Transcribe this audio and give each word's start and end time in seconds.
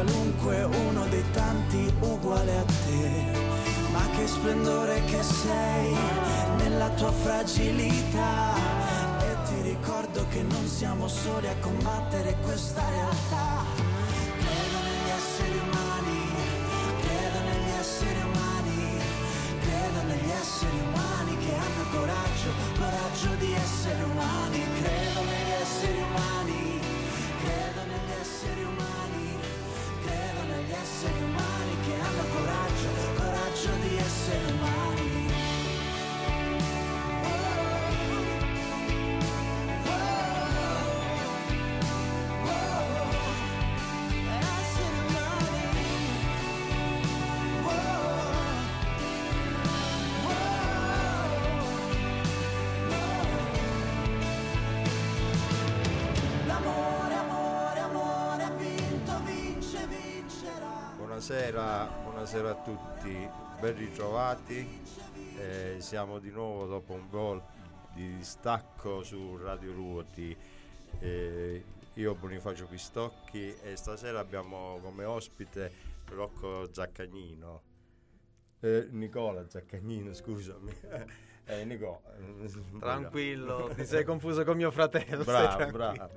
Qualunque, 0.00 0.62
uno 0.62 1.06
dei 1.08 1.24
tanti 1.32 1.92
uguale 2.00 2.56
a 2.56 2.64
te. 2.64 3.38
Ma 3.92 4.08
che 4.16 4.26
splendore 4.26 5.04
che 5.04 5.22
sei 5.22 5.94
nella 6.56 6.88
tua 6.90 7.12
fragilità. 7.12 8.54
E 9.20 9.48
ti 9.48 9.60
ricordo 9.62 10.26
che 10.30 10.42
non 10.42 10.66
siamo 10.66 11.06
soli 11.08 11.48
a 11.48 11.56
combattere 11.60 12.36
questa 12.42 12.82
realtà. 12.88 13.69
Buonasera, 62.30 62.60
a 62.60 62.62
tutti, 62.62 63.28
ben 63.58 63.76
ritrovati. 63.76 64.80
Eh, 65.36 65.78
siamo 65.80 66.20
di 66.20 66.30
nuovo 66.30 66.64
dopo 66.66 66.92
un 66.92 67.08
gol 67.08 67.42
di 67.92 68.18
distacco 68.18 69.02
su 69.02 69.36
Radio 69.36 69.72
Ruoti. 69.72 70.36
Eh, 71.00 71.64
io 71.94 72.14
Bonifacio 72.14 72.66
Pistocchi 72.66 73.52
e 73.64 73.74
stasera 73.74 74.20
abbiamo 74.20 74.78
come 74.80 75.02
ospite 75.02 75.72
Rocco 76.10 76.72
Zaccagnino. 76.72 77.62
Eh, 78.60 78.86
Nicola 78.90 79.48
Zaccagnino, 79.48 80.14
scusami. 80.14 80.72
Eh, 81.46 81.64
Nico, 81.64 82.02
Tranquillo, 82.78 83.72
ti 83.74 83.84
sei 83.84 84.04
confuso 84.04 84.44
con 84.44 84.56
mio 84.56 84.70
fratello. 84.70 85.24
Bravo, 85.24 85.68
bravo. 85.72 86.10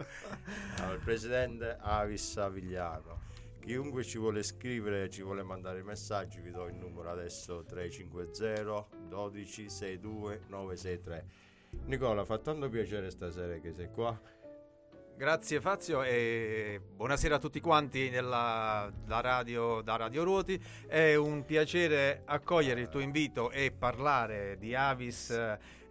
Allora, 0.77 0.93
il 0.93 1.01
presidente 1.03 1.75
Avis 1.79 2.33
Savigliano. 2.33 3.32
Chiunque 3.63 4.03
ci 4.03 4.17
vuole 4.17 4.43
scrivere, 4.43 5.09
ci 5.09 5.21
vuole 5.21 5.41
mandare 5.41 5.83
messaggi, 5.83 6.41
vi 6.41 6.51
do 6.51 6.67
il 6.67 6.75
numero 6.75 7.09
adesso 7.09 7.63
350 7.63 8.87
12 9.07 9.69
62 9.69 10.41
963. 10.49 11.25
Nicola, 11.85 12.25
fa 12.25 12.39
tanto 12.39 12.67
piacere 12.67 13.09
stasera 13.09 13.57
che 13.59 13.71
sei 13.71 13.89
qua. 13.89 14.19
Grazie 15.15 15.61
Fazio 15.61 16.03
e 16.03 16.81
buonasera 16.93 17.35
a 17.35 17.39
tutti 17.39 17.61
quanti 17.61 18.09
nella, 18.09 18.91
da, 19.05 19.21
radio, 19.21 19.79
da 19.79 19.95
Radio 19.95 20.25
Ruoti. 20.25 20.61
È 20.85 21.15
un 21.15 21.45
piacere 21.45 22.23
accogliere 22.25 22.81
il 22.81 22.89
tuo 22.89 22.99
invito 22.99 23.49
e 23.49 23.71
parlare 23.71 24.57
di 24.59 24.75
Avis 24.75 25.31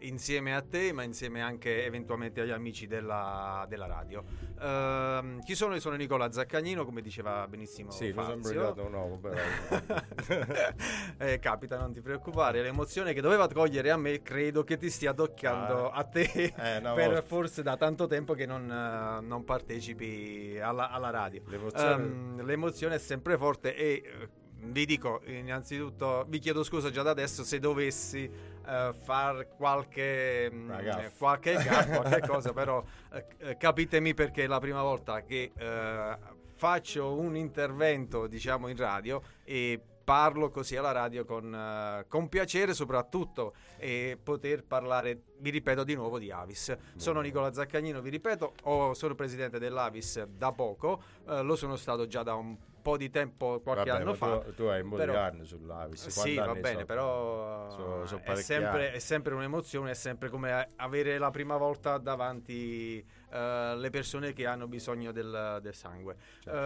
insieme 0.06 0.54
a 0.54 0.62
te, 0.62 0.92
ma 0.92 1.02
insieme 1.02 1.40
anche 1.42 1.84
eventualmente 1.84 2.40
agli 2.40 2.50
amici 2.50 2.86
della, 2.86 3.64
della 3.68 3.86
radio. 3.86 4.22
Ehm, 4.60 5.40
chi 5.42 5.54
sono? 5.54 5.74
Io 5.74 5.80
sono 5.80 5.96
Nicola 5.96 6.30
Zaccagnino, 6.30 6.84
come 6.84 7.00
diceva 7.02 7.46
benissimo 7.48 7.90
Sì, 7.90 8.12
Fazio. 8.12 8.42
sembra 8.42 8.98
uomo, 8.98 9.18
però. 9.18 9.36
Eh, 11.18 11.38
capita, 11.38 11.78
non 11.78 11.92
ti 11.92 12.00
preoccupare. 12.00 12.62
L'emozione 12.62 13.12
che 13.12 13.20
doveva 13.20 13.46
togliere 13.46 13.90
a 13.90 13.96
me 13.96 14.22
credo 14.22 14.64
che 14.64 14.76
ti 14.76 14.90
stia 14.90 15.12
toccando 15.14 15.90
Ah. 15.90 15.96
a 15.98 16.04
te 16.04 16.52
Eh, 16.56 16.76
una 16.78 16.92
per 16.94 17.22
forse 17.24 17.62
da 17.62 17.76
tanto 17.76 18.06
tempo 18.06 18.34
che 18.34 18.46
non, 18.46 18.70
eh, 18.70 19.20
non 19.24 19.44
partecipi 19.44 20.58
alla, 20.60 20.90
alla 20.90 21.10
radio. 21.10 21.42
L'emozione- 21.46 22.02
Ehm, 22.02 22.44
l'emozione 22.44 22.94
è 22.96 22.98
sempre 22.98 23.36
forte 23.36 23.74
e 23.74 24.02
eh, 24.04 24.28
vi 24.64 24.84
dico 24.86 25.22
innanzitutto, 25.26 26.24
vi 26.28 26.38
chiedo 26.38 26.62
scusa 26.62 26.90
già 26.90 27.02
da 27.02 27.10
adesso 27.10 27.42
se 27.44 27.58
dovessi 27.58 28.30
eh, 28.66 28.92
far 28.92 29.48
qualche, 29.56 30.50
mm, 30.52 30.68
Una 30.68 30.80
gaffe. 30.82 31.12
qualche, 31.18 31.52
gaff, 31.54 31.96
qualche 31.96 32.26
cosa, 32.26 32.52
però 32.52 32.82
eh, 33.12 33.24
eh, 33.38 33.56
capitemi 33.56 34.14
perché 34.14 34.44
è 34.44 34.46
la 34.46 34.60
prima 34.60 34.82
volta 34.82 35.22
che 35.22 35.52
eh, 35.56 36.16
faccio 36.54 37.14
un 37.18 37.36
intervento 37.36 38.26
diciamo 38.26 38.68
in 38.68 38.76
radio 38.76 39.20
e 39.44 39.80
parlo 40.04 40.50
così 40.50 40.76
alla 40.76 40.90
radio 40.90 41.24
con, 41.24 41.54
eh, 41.54 42.06
con 42.08 42.28
piacere 42.28 42.74
soprattutto 42.74 43.54
e 43.78 44.18
poter 44.20 44.64
parlare, 44.64 45.22
vi 45.38 45.50
ripeto 45.50 45.84
di 45.84 45.94
nuovo, 45.94 46.18
di 46.18 46.30
Avis. 46.30 46.76
Sono 46.96 47.20
Nicola 47.20 47.52
Zaccagnino, 47.52 48.00
vi 48.00 48.10
ripeto, 48.10 48.54
ho- 48.64 48.94
sono 48.94 49.14
presidente 49.14 49.58
dell'Avis 49.60 50.24
da 50.24 50.50
poco, 50.52 51.00
eh, 51.28 51.42
lo 51.42 51.54
sono 51.56 51.76
stato 51.76 52.06
già 52.06 52.22
da 52.24 52.34
un 52.34 52.56
po' 52.56 52.70
di 52.96 53.08
tempo, 53.10 53.60
qualche 53.60 53.88
Vabbè, 53.90 54.02
anno 54.02 54.14
fa. 54.14 54.38
Tu, 54.40 54.54
tu 54.54 54.62
hai 54.64 54.80
un 54.82 54.88
po' 54.90 54.98
di 54.98 55.04
però- 55.06 55.20
anni 55.20 55.44
sull'Avis. 55.44 56.06
Sì, 56.08 56.34
va 56.34 56.52
bene, 56.54 56.72
sono? 56.72 56.84
però 56.84 57.70
Sono- 57.70 58.06
sono 58.06 58.22
è, 58.22 58.34
sempre, 58.36 58.92
è 58.92 58.98
sempre 58.98 59.34
un'emozione, 59.34 59.90
è 59.90 59.94
sempre 59.94 60.28
come 60.28 60.68
avere 60.76 61.18
la 61.18 61.30
prima 61.30 61.56
volta 61.56 61.98
davanti 61.98 62.98
eh, 63.30 63.74
le 63.76 63.90
persone 63.90 64.32
che 64.32 64.44
hanno 64.46 64.66
bisogno 64.68 65.12
del, 65.12 65.58
del 65.62 65.74
sangue. 65.74 66.16
Certo. 66.40 66.58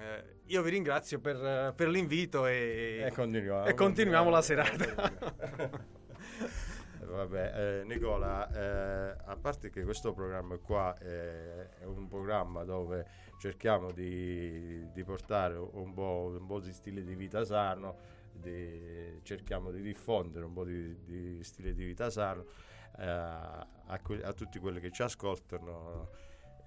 Eh, 0.00 0.36
io 0.46 0.62
vi 0.62 0.70
ringrazio 0.70 1.20
per, 1.20 1.72
per 1.76 1.88
l'invito 1.88 2.46
e, 2.46 3.04
E 3.06 3.12
continuiamo. 3.12 3.66
e 3.66 3.74
continuiamo 3.74 4.30
la 4.30 4.40
continuiamo. 4.40 4.78
serata. 4.78 5.86
Vabbè, 7.08 7.80
eh, 7.80 7.84
Nicola, 7.84 8.48
eh, 8.50 9.16
a 9.24 9.36
parte 9.36 9.70
che 9.70 9.82
questo 9.82 10.12
programma 10.12 10.58
qua 10.58 10.96
eh, 10.98 11.70
è 11.78 11.84
un 11.84 12.06
programma 12.06 12.64
dove 12.64 13.06
cerchiamo 13.38 13.90
di, 13.92 14.92
di 14.92 15.04
portare 15.04 15.56
un 15.56 15.94
po', 15.94 16.36
un 16.38 16.46
po' 16.46 16.60
di 16.60 16.72
stile 16.72 17.02
di 17.02 17.14
vita 17.14 17.44
sano, 17.44 17.96
di- 18.32 19.20
cerchiamo 19.22 19.70
di 19.70 19.80
diffondere 19.80 20.44
un 20.44 20.52
po' 20.52 20.64
di, 20.64 21.02
di 21.04 21.42
stile 21.42 21.72
di 21.72 21.84
vita 21.84 22.10
sano 22.10 22.44
eh, 22.98 23.06
a, 23.06 24.00
que- 24.02 24.22
a 24.22 24.32
tutti 24.34 24.58
quelli 24.58 24.78
che 24.78 24.90
ci 24.90 25.02
ascoltano 25.02 26.10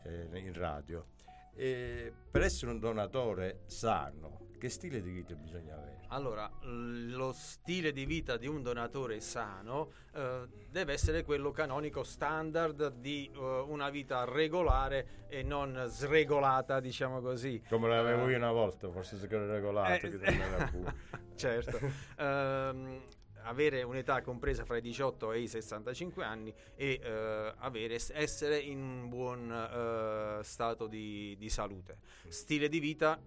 eh, 0.04 0.28
in 0.40 0.54
radio. 0.54 1.06
E 1.54 2.12
per 2.32 2.42
essere 2.42 2.72
un 2.72 2.80
donatore 2.80 3.62
sano, 3.68 4.48
che 4.58 4.70
stile 4.70 5.02
di 5.02 5.12
vita 5.12 5.36
bisogna 5.36 5.76
avere? 5.76 6.00
Allora, 6.13 6.50
lo 6.63 7.31
stile 7.31 7.94
di 7.94 8.06
vita 8.06 8.36
di 8.36 8.46
un 8.46 8.62
donatore 8.62 9.22
sano 9.22 9.92
eh, 10.13 10.46
deve 10.69 10.92
essere 10.92 11.24
quello 11.24 11.52
canonico 11.52 12.04
standard 12.04 12.96
di 12.96 13.31
eh, 13.34 13.40
una 13.40 13.90
vita 13.90 14.25
regolare 14.25 15.25
e 15.30 15.42
non 15.42 15.86
sregolata, 15.88 16.81
diciamo 16.81 17.22
così. 17.22 17.63
Come 17.69 17.88
l'avevo 17.88 18.28
Eh, 18.28 18.31
io 18.31 18.38
una 18.38 18.52
volta, 18.52 18.90
forse 18.92 19.18
se 19.18 19.28
ero 19.28 19.50
regolato, 19.50 20.06
Eh, 20.06 20.94
certo. 21.36 21.80
Ehm, 22.18 23.02
avere 23.44 23.81
un'età 23.81 24.22
compresa 24.22 24.66
fra 24.66 24.75
i 24.75 24.81
18 24.81 25.31
e 25.31 25.40
i 25.40 25.48
65 25.48 26.25
anni 26.25 26.54
e 26.75 27.00
eh, 27.02 27.54
avere, 27.57 27.98
essere 28.12 28.57
in 28.60 28.81
un 28.81 29.07
buon 29.07 29.50
eh, 29.50 30.44
stato 30.44 30.88
di, 30.88 31.38
di 31.40 31.48
salute. 31.48 32.00
Stile 32.28 32.68
di 32.68 32.80
vita 32.80 33.18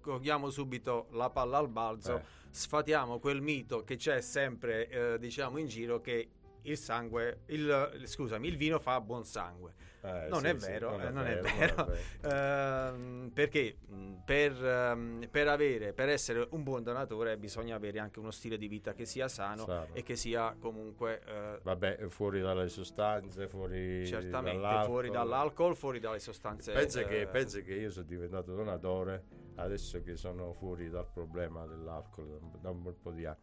cogliamo 0.00 0.50
subito 0.50 1.06
la 1.10 1.30
palla 1.30 1.58
al 1.58 1.68
balzo, 1.68 2.16
Eh. 2.16 2.22
sfatiamo 2.50 3.18
quel 3.18 3.40
mito 3.40 3.84
che 3.84 3.96
c'è 3.96 4.20
sempre, 4.20 4.88
eh, 4.88 5.18
diciamo, 5.18 5.58
in 5.58 5.66
giro 5.68 6.00
che 6.00 6.28
il 6.62 6.76
sangue, 6.76 7.40
il, 7.46 8.02
scusami, 8.04 8.48
il 8.48 8.56
vino 8.56 8.78
fa 8.78 9.00
buon 9.00 9.24
sangue. 9.24 9.74
Eh, 10.02 10.28
non, 10.30 10.40
sì, 10.40 10.46
è 10.46 10.58
sì, 10.58 10.66
vero, 10.70 10.90
non 10.92 11.00
eh, 11.02 11.06
è 11.08 11.10
non 11.10 11.26
è 11.26 11.38
vero, 11.40 11.84
vero. 11.84 11.96
Ehm, 12.22 13.30
perché 13.34 13.76
mh, 13.86 14.12
per, 14.24 14.64
ehm, 14.64 15.28
per 15.30 15.48
avere, 15.48 15.92
per 15.92 16.08
essere 16.08 16.46
un 16.52 16.62
buon 16.62 16.82
donatore 16.82 17.36
bisogna 17.36 17.76
avere 17.76 17.98
anche 17.98 18.18
uno 18.18 18.30
stile 18.30 18.56
di 18.56 18.66
vita 18.66 18.94
che 18.94 19.04
sia 19.04 19.28
sano 19.28 19.64
Sano. 19.66 19.88
e 19.92 20.02
che 20.02 20.16
sia 20.16 20.56
comunque 20.58 21.20
eh, 21.26 21.58
Vabbè, 21.62 22.06
fuori 22.08 22.40
dalle 22.40 22.68
sostanze, 22.68 23.46
fuori 23.48 24.06
certamente 24.06 24.56
dall'alcol. 24.60 24.86
fuori 24.86 25.10
dall'alcol, 25.10 25.76
fuori 25.76 26.00
dalle 26.00 26.18
sostanze. 26.18 26.72
Pensa, 26.72 27.04
che, 27.04 27.20
eh, 27.20 27.26
pensa 27.26 27.60
che 27.60 27.74
io 27.74 27.90
sono 27.90 28.06
diventato 28.06 28.54
donatore 28.54 29.24
adesso 29.56 30.00
che 30.02 30.16
sono 30.16 30.54
fuori 30.54 30.88
dal 30.88 31.06
problema 31.12 31.66
dell'alcol 31.66 32.26
da, 32.26 32.36
un- 32.36 32.52
da 32.60 32.70
un 32.70 32.82
bel 32.82 32.94
po' 32.94 33.10
di 33.10 33.26
anni. 33.26 33.38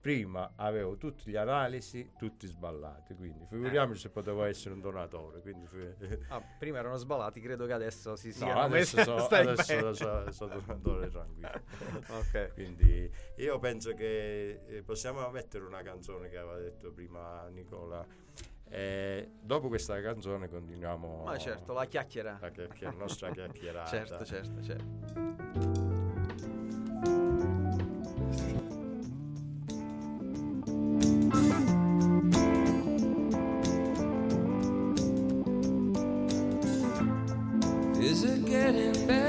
Prima 0.00 0.52
avevo 0.56 0.96
tutte 0.96 1.24
le 1.30 1.36
analisi, 1.36 2.12
tutti 2.16 2.46
sballati, 2.46 3.14
quindi 3.14 3.44
figuriamoci 3.50 4.00
se 4.00 4.08
potevo 4.08 4.44
essere 4.44 4.72
un 4.74 4.80
donatore. 4.80 5.40
Quindi 5.42 5.66
ah, 6.28 6.42
prima 6.58 6.78
erano 6.78 6.96
sballati, 6.96 7.38
credo 7.40 7.66
che 7.66 7.74
adesso 7.74 8.16
si 8.16 8.28
No, 8.28 8.32
siano 8.34 8.60
adesso 8.60 8.96
messi- 8.96 9.10
so- 9.10 9.92
so- 9.92 10.30
sono 10.30 10.54
donatore 10.58 11.08
tranquillo. 11.10 11.50
Ok. 12.18 12.54
Quindi 12.54 13.10
io 13.36 13.58
penso 13.58 13.92
che 13.92 14.60
eh, 14.66 14.82
possiamo 14.82 15.28
mettere 15.30 15.64
una 15.66 15.82
canzone 15.82 16.30
che 16.30 16.38
aveva 16.38 16.56
detto 16.56 16.90
prima 16.92 17.46
Nicola. 17.48 18.02
E 18.72 19.32
dopo 19.40 19.68
questa 19.68 20.00
canzone 20.00 20.48
continuiamo 20.48 21.24
Ma 21.24 21.36
certo, 21.36 21.72
la 21.74 21.84
chiacchiera. 21.84 22.38
la 22.40 22.50
chiacchier- 22.50 22.96
nostra 22.96 23.28
chiacchierata. 23.34 23.90
Certo, 23.90 24.24
certo, 24.24 24.62
certo. 24.62 25.98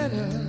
Better? 0.09 0.40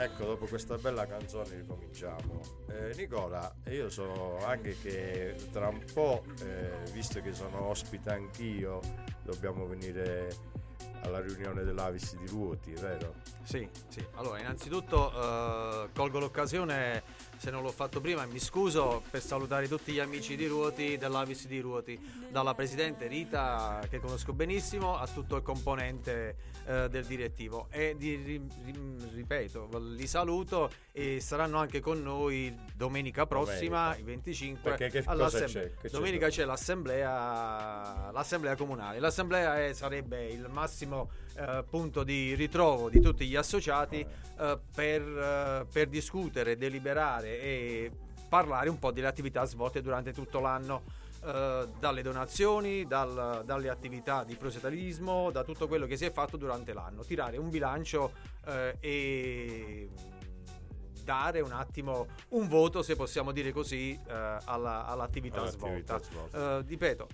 Ecco, 0.00 0.24
dopo 0.24 0.46
questa 0.46 0.76
bella 0.76 1.06
canzone 1.06 1.56
ricominciamo. 1.56 2.40
Eh, 2.68 2.94
Nicola, 2.96 3.52
io 3.68 3.90
so 3.90 4.38
anche 4.44 4.76
che 4.80 5.34
tra 5.52 5.68
un 5.68 5.84
po', 5.92 6.24
eh, 6.42 6.90
visto 6.92 7.20
che 7.20 7.32
sono 7.34 7.66
ospite 7.66 8.10
anch'io, 8.10 8.80
dobbiamo 9.22 9.66
venire 9.66 10.34
alla 11.02 11.20
riunione 11.20 11.64
dell'Avis 11.64 12.16
di 12.16 12.26
Ruoti, 12.26 12.72
vero? 12.72 13.14
Sì, 13.42 13.68
sì. 13.88 14.04
Allora, 14.14 14.38
innanzitutto 14.38 15.10
eh, 15.12 15.88
colgo 15.92 16.18
l'occasione, 16.18 17.02
se 17.38 17.50
non 17.50 17.62
l'ho 17.62 17.70
fatto 17.72 18.00
prima, 18.00 18.26
mi 18.26 18.38
scuso 18.40 19.02
per 19.10 19.22
salutare 19.22 19.68
tutti 19.68 19.92
gli 19.92 20.00
amici 20.00 20.36
di 20.36 20.46
Ruoti, 20.46 20.98
dell'Avis 20.98 21.46
di 21.46 21.60
Ruoti, 21.60 21.98
dalla 22.30 22.54
presidente 22.54 23.06
Rita, 23.06 23.80
che 23.88 24.00
conosco 24.00 24.32
benissimo, 24.32 24.96
a 24.98 25.06
tutto 25.06 25.36
il 25.36 25.42
componente 25.42 26.36
eh, 26.66 26.88
del 26.90 27.04
direttivo. 27.04 27.68
E 27.70 27.94
di- 27.96 28.16
ri- 28.16 28.48
ri- 28.64 28.96
ripeto, 29.14 29.68
li 29.94 30.06
saluto 30.06 30.70
e 30.92 31.20
saranno 31.20 31.58
anche 31.58 31.80
con 31.80 32.02
noi 32.02 32.54
domenica 32.74 33.24
prossima, 33.26 33.82
Domenica. 33.94 33.98
il 33.98 34.04
25. 34.04 34.60
Perché 34.70 34.88
che 34.90 34.98
cosa 35.04 35.10
all'assemblea. 35.12 35.70
c'è? 35.80 35.88
Domenica 35.90 36.28
c'è 36.28 36.44
l'assemblea, 36.44 38.10
l'assemblea 38.12 38.56
comunale. 38.56 38.98
L'assemblea 38.98 39.64
è- 39.66 39.72
sarebbe 39.72 40.26
il 40.26 40.48
massimo 40.50 41.10
eh, 41.38 41.64
punto 41.68 42.02
di 42.02 42.34
ritrovo 42.34 42.88
di 42.90 43.00
tutti 43.00 43.26
gli 43.26 43.36
associati 43.36 44.00
eh, 44.00 44.58
per, 44.74 45.02
eh, 45.02 45.66
per 45.72 45.88
discutere, 45.88 46.56
deliberare 46.56 47.40
e 47.40 47.90
parlare 48.28 48.68
un 48.68 48.78
po' 48.78 48.90
delle 48.92 49.06
attività 49.06 49.44
svolte 49.44 49.80
durante 49.80 50.12
tutto 50.12 50.40
l'anno. 50.40 50.82
eh, 51.24 51.66
dalle 51.80 52.02
donazioni, 52.02 52.86
dal- 52.86 53.42
dalle 53.44 53.68
attività 53.70 54.22
di 54.22 54.36
proselitarismo, 54.36 55.32
da 55.32 55.42
tutto 55.42 55.66
quello 55.66 55.84
che 55.86 55.96
si 55.96 56.04
è 56.04 56.12
fatto 56.12 56.36
durante 56.36 56.72
l'anno, 56.72 57.02
tirare 57.02 57.36
un 57.38 57.50
bilancio 57.50 58.12
eh, 58.46 58.76
e 58.78 59.88
dare 61.02 61.40
un 61.40 61.50
attimo 61.50 62.06
un 62.30 62.46
voto, 62.46 62.82
se 62.82 62.94
possiamo 62.94 63.32
dire 63.32 63.50
così, 63.50 63.98
eh, 64.06 64.12
alla- 64.44 64.86
all'attività, 64.86 65.40
All'attività 65.40 65.98
svolta. 65.98 66.28
svolta. 66.30 66.60
Ripeto, 66.64 67.08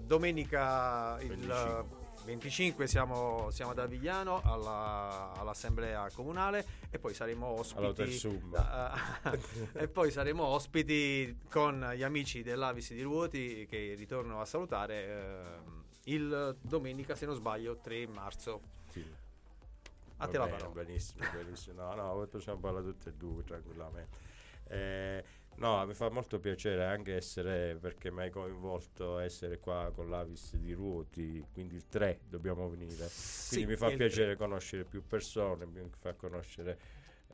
domenica 0.00 1.16
il 1.20 1.84
25. 2.24 2.32
25 2.34 2.86
siamo, 2.86 3.50
siamo 3.50 3.70
ad 3.72 3.78
Avigliano 3.78 4.40
alla- 4.42 5.32
all'assemblea 5.36 6.08
comunale 6.14 6.64
e 6.90 6.98
poi 6.98 7.12
saremo 7.14 7.46
ospiti 7.46 8.20
eh, 8.54 9.38
e 9.82 9.88
poi 9.88 10.10
saremo 10.10 10.42
ospiti 10.44 11.38
con 11.50 11.92
gli 11.94 12.02
amici 12.02 12.42
dell'Avis 12.42 12.92
di 12.92 13.02
Ruoti 13.02 13.66
che 13.68 13.94
ritorno 13.96 14.40
a 14.40 14.44
salutare 14.44 15.06
ehm, 15.06 15.82
il 16.04 16.56
domenica 16.60 17.14
se 17.14 17.26
non 17.26 17.34
sbaglio 17.34 17.76
3 17.76 18.06
marzo 18.08 18.60
Sì. 18.90 19.04
a 20.18 20.26
te 20.26 20.38
la 20.38 20.46
parola 20.48 20.68
Benissimo, 20.70 21.24
benissimo. 21.32 21.82
No, 21.82 21.94
no, 21.94 22.26
possiamo 22.26 22.58
parlare 22.58 22.84
tutte 22.86 23.10
e 23.10 23.12
due 23.12 23.44
tranquillamente. 23.44 24.32
Eh, 24.68 25.24
no, 25.56 25.84
mi 25.86 25.94
fa 25.94 26.10
molto 26.10 26.38
piacere 26.38 26.84
anche 26.84 27.14
essere, 27.14 27.76
perché 27.80 28.10
mi 28.10 28.22
hai 28.22 28.30
coinvolto, 28.30 29.18
essere 29.18 29.58
qua 29.58 29.90
con 29.94 30.08
l'Avis 30.08 30.56
di 30.56 30.72
Ruoti, 30.72 31.44
quindi 31.52 31.76
il 31.76 31.88
3 31.88 32.20
dobbiamo 32.28 32.68
venire. 32.68 33.08
Quindi 33.48 33.66
mi 33.66 33.76
fa 33.76 33.90
piacere 33.90 34.36
conoscere 34.36 34.84
più 34.84 35.06
persone, 35.06 35.66
mi 35.66 35.88
fa 35.98 36.14
conoscere, 36.14 36.78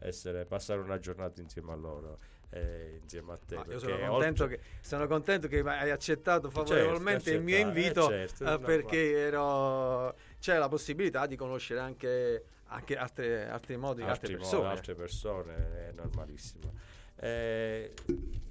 essere, 0.00 0.44
passare 0.44 0.80
una 0.80 0.98
giornata 0.98 1.40
insieme 1.40 1.72
a 1.72 1.76
loro, 1.76 2.18
eh, 2.50 2.98
insieme 3.00 3.32
a 3.32 3.38
te. 3.38 3.78
Sono 3.78 4.08
contento, 4.08 4.46
che, 4.46 4.60
sono 4.80 5.06
contento 5.06 5.48
che 5.48 5.60
hai 5.60 5.90
accettato 5.90 6.50
favorevolmente 6.50 7.24
Certo, 7.24 7.38
il 7.38 7.42
mio 7.42 7.56
accettato, 7.56 7.78
invito 7.78 8.10
eh, 8.10 8.28
certo, 8.28 8.54
eh, 8.54 8.58
perché 8.58 9.18
ero, 9.18 10.16
c'è 10.38 10.58
la 10.58 10.68
possibilità 10.68 11.26
di 11.26 11.36
conoscere 11.36 11.80
anche, 11.80 12.44
anche 12.66 12.96
altre, 12.96 13.48
altri 13.48 13.76
modi, 13.76 14.02
altre 14.02 14.12
altri 14.12 14.32
mo- 14.34 14.40
persone. 14.40 14.68
altre 14.68 14.94
persone, 14.94 15.88
è 15.88 15.92
normalissimo. 15.92 16.89
Eh, 17.22 17.92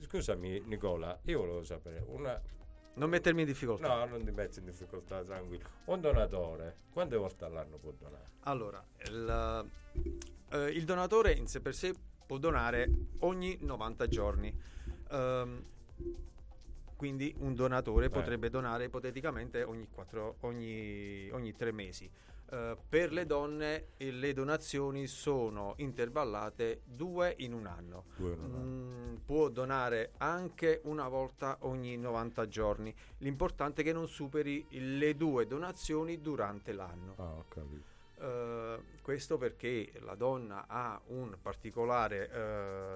scusami 0.01 0.61
Nicola, 0.65 1.17
io 1.23 1.39
volevo 1.39 1.63
sapere, 1.63 2.03
una, 2.05 2.39
Non 2.95 3.09
mettermi 3.09 3.41
in 3.41 3.47
difficoltà. 3.47 3.87
no 3.87 4.05
non 4.05 4.23
ti 4.23 4.31
metti 4.31 4.59
in 4.59 4.65
difficoltà 4.65 5.23
tranquillo, 5.23 5.67
un 5.85 5.99
donatore 5.99 6.75
quante 6.93 7.15
volte 7.15 7.45
all'anno 7.45 7.77
può 7.77 7.91
donare? 7.97 8.25
Allora, 8.41 8.83
il, 9.07 9.69
eh, 10.51 10.69
il 10.69 10.85
donatore 10.85 11.31
in 11.31 11.47
sé 11.47 11.61
per 11.61 11.73
sé 11.73 11.93
può 12.27 12.37
donare 12.37 12.91
ogni 13.19 13.57
90 13.61 14.07
giorni. 14.07 14.55
Ehm, 15.11 15.65
quindi 16.95 17.33
un 17.39 17.55
donatore 17.55 18.09
potrebbe 18.09 18.49
donare 18.49 18.83
ipoteticamente 18.83 19.63
ogni, 19.63 19.87
quattro, 19.89 20.35
ogni, 20.41 21.29
ogni 21.31 21.55
tre 21.55 21.71
mesi. 21.71 22.11
Eh, 22.51 22.75
per 22.89 23.11
le 23.11 23.25
donne 23.27 23.89
eh, 23.97 24.11
le 24.11 24.33
donazioni 24.33 25.05
sono 25.05 25.75
intervallate 25.77 26.81
due 26.83 27.35
in 27.39 27.53
un 27.53 27.67
anno. 27.67 28.05
In 28.17 28.25
un 28.25 28.55
anno. 28.55 28.57
Mm, 28.57 29.15
può 29.25 29.49
donare 29.49 30.13
anche 30.17 30.81
una 30.85 31.07
volta 31.07 31.57
ogni 31.61 31.95
90 31.97 32.47
giorni. 32.47 32.93
L'importante 33.19 33.81
è 33.81 33.83
che 33.83 33.93
non 33.93 34.07
superi 34.07 34.65
le 34.69 35.15
due 35.15 35.45
donazioni 35.45 36.21
durante 36.21 36.71
l'anno. 36.73 37.13
Ah, 37.17 37.33
ho 37.33 37.45
capito. 37.47 37.97
Eh, 38.21 38.79
questo 39.01 39.37
perché 39.37 39.91
la 40.01 40.15
donna 40.15 40.65
ha 40.67 40.99
un 41.07 41.37
particolare 41.41 42.29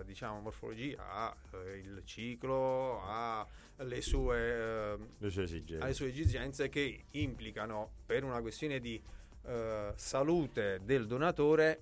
eh, 0.01 0.03
diciamo 0.05 0.41
morfologia, 0.41 1.09
ha 1.09 1.35
eh, 1.51 1.77
il 1.77 2.01
ciclo, 2.05 3.01
ha 3.03 3.47
le 3.77 4.01
sue, 4.01 4.97
Le 5.17 5.29
sue 5.29 5.43
esigenze. 5.43 5.83
ha 5.83 5.87
le 5.87 5.93
sue 5.93 6.07
esigenze 6.07 6.69
che 6.69 7.05
implicano 7.11 7.91
per 8.05 8.23
una 8.23 8.41
questione 8.41 8.79
di 8.79 9.01
eh, 9.45 9.91
salute 9.95 10.81
del 10.83 11.07
donatore 11.07 11.81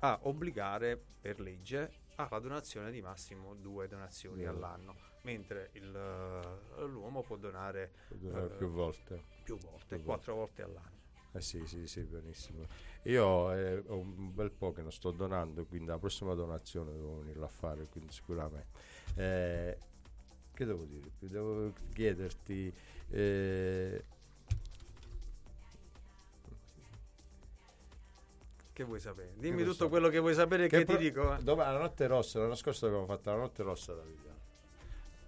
a 0.00 0.18
obbligare 0.22 1.00
per 1.20 1.40
legge 1.40 2.02
alla 2.16 2.38
donazione 2.38 2.90
di 2.90 3.00
massimo 3.02 3.54
due 3.54 3.88
donazioni 3.88 4.42
Due. 4.42 4.46
all'anno, 4.46 4.94
mentre 5.22 5.70
il, 5.72 5.94
eh, 5.94 6.84
l'uomo 6.86 7.22
può 7.22 7.36
donare 7.36 7.90
Può 8.08 8.16
donare 8.16 8.46
eh, 8.46 8.56
più 8.56 8.68
volte. 8.70 9.22
più 9.42 9.58
volte, 9.58 9.96
Più 9.96 10.04
quattro 10.04 10.34
volte 10.34 10.62
all'anno. 10.62 11.02
Eh 11.32 11.40
sì, 11.40 11.66
sì, 11.66 11.88
sì, 11.88 12.02
benissimo. 12.02 12.64
Io 13.04 13.52
eh, 13.52 13.82
ho 13.88 13.98
un 13.98 14.32
bel 14.32 14.52
po' 14.52 14.72
che 14.72 14.82
non 14.82 14.92
sto 14.92 15.10
donando, 15.10 15.64
quindi 15.64 15.88
la 15.88 15.98
prossima 15.98 16.32
donazione 16.34 16.92
devo 16.92 17.18
venirla 17.18 17.46
a 17.46 17.48
fare, 17.48 17.86
quindi 17.88 18.12
sicuramente. 18.12 18.68
Eh, 19.16 19.76
che 20.52 20.64
devo 20.64 20.84
dire? 20.84 21.10
Devo 21.18 21.72
chiederti... 21.92 22.72
eh, 23.10 24.04
Che 28.74 28.82
vuoi 28.82 28.98
sapere? 28.98 29.34
Dimmi 29.36 29.58
tutto 29.62 29.72
sapere? 29.72 29.90
quello 29.90 30.08
che 30.08 30.18
vuoi 30.18 30.34
sapere 30.34 30.66
che, 30.66 30.84
pro- 30.84 30.96
ti 30.96 31.02
dico. 31.04 31.36
eh. 31.36 31.42
Dove, 31.44 31.62
la 31.62 31.78
notte 31.78 32.08
rossa, 32.08 32.40
l'anno 32.40 32.56
scorso 32.56 32.86
abbiamo 32.86 33.06
fatto 33.06 33.30
la 33.30 33.36
notte 33.36 33.62
rossa 33.62 33.94
da 33.94 34.02
Vigliano. 34.02 34.38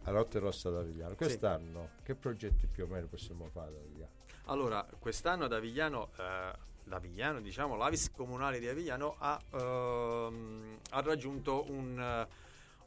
La 0.02 0.10
notte 0.10 0.38
rossa 0.40 0.68
da 0.70 0.82
Vigliano. 0.82 1.14
Quest'anno 1.14 1.90
che 2.02 2.16
progetti 2.16 2.66
più 2.66 2.84
o 2.84 2.86
meno 2.88 3.06
possiamo 3.06 3.48
fare 3.52 3.70
da 3.70 3.78
Vigliano? 3.78 4.10
Allora, 4.46 4.84
quest'anno 4.98 5.46
da 5.46 5.56
Avigliano, 5.58 6.10
eh, 6.16 6.52
da 6.82 6.96
Avigliano, 6.96 7.40
diciamo, 7.40 7.76
l'Avis 7.76 8.10
comunale 8.10 8.58
di 8.58 8.66
Avigliano 8.66 9.14
ha, 9.18 9.40
ehm, 9.52 10.78
ha 10.90 11.00
raggiunto 11.02 11.70
un, 11.70 12.26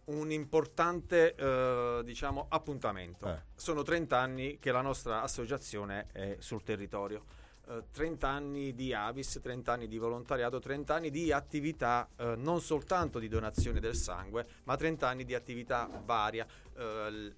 un 0.05 0.31
importante 0.31 1.35
eh, 1.35 2.01
diciamo, 2.03 2.47
appuntamento. 2.49 3.25
Eh. 3.27 3.41
Sono 3.55 3.81
30 3.81 4.17
anni 4.17 4.59
che 4.59 4.73
la 4.73 4.81
nostra 4.81 5.21
associazione 5.21 6.07
è 6.11 6.35
sul 6.39 6.63
territorio. 6.63 7.23
Eh, 7.69 7.83
30 7.91 8.27
anni 8.27 8.73
di 8.73 8.93
Avis, 8.93 9.39
30 9.41 9.71
anni 9.71 9.87
di 9.87 9.99
volontariato, 9.99 10.59
30 10.59 10.95
anni 10.95 11.11
di 11.11 11.31
attività 11.31 12.09
eh, 12.15 12.33
non 12.35 12.61
soltanto 12.61 13.19
di 13.19 13.27
donazione 13.27 13.79
del 13.79 13.93
sangue, 13.93 14.47
ma 14.63 14.75
30 14.75 15.07
anni 15.07 15.23
di 15.23 15.35
attività 15.35 15.87
varia. 16.03 16.47
Eh, 16.75 17.33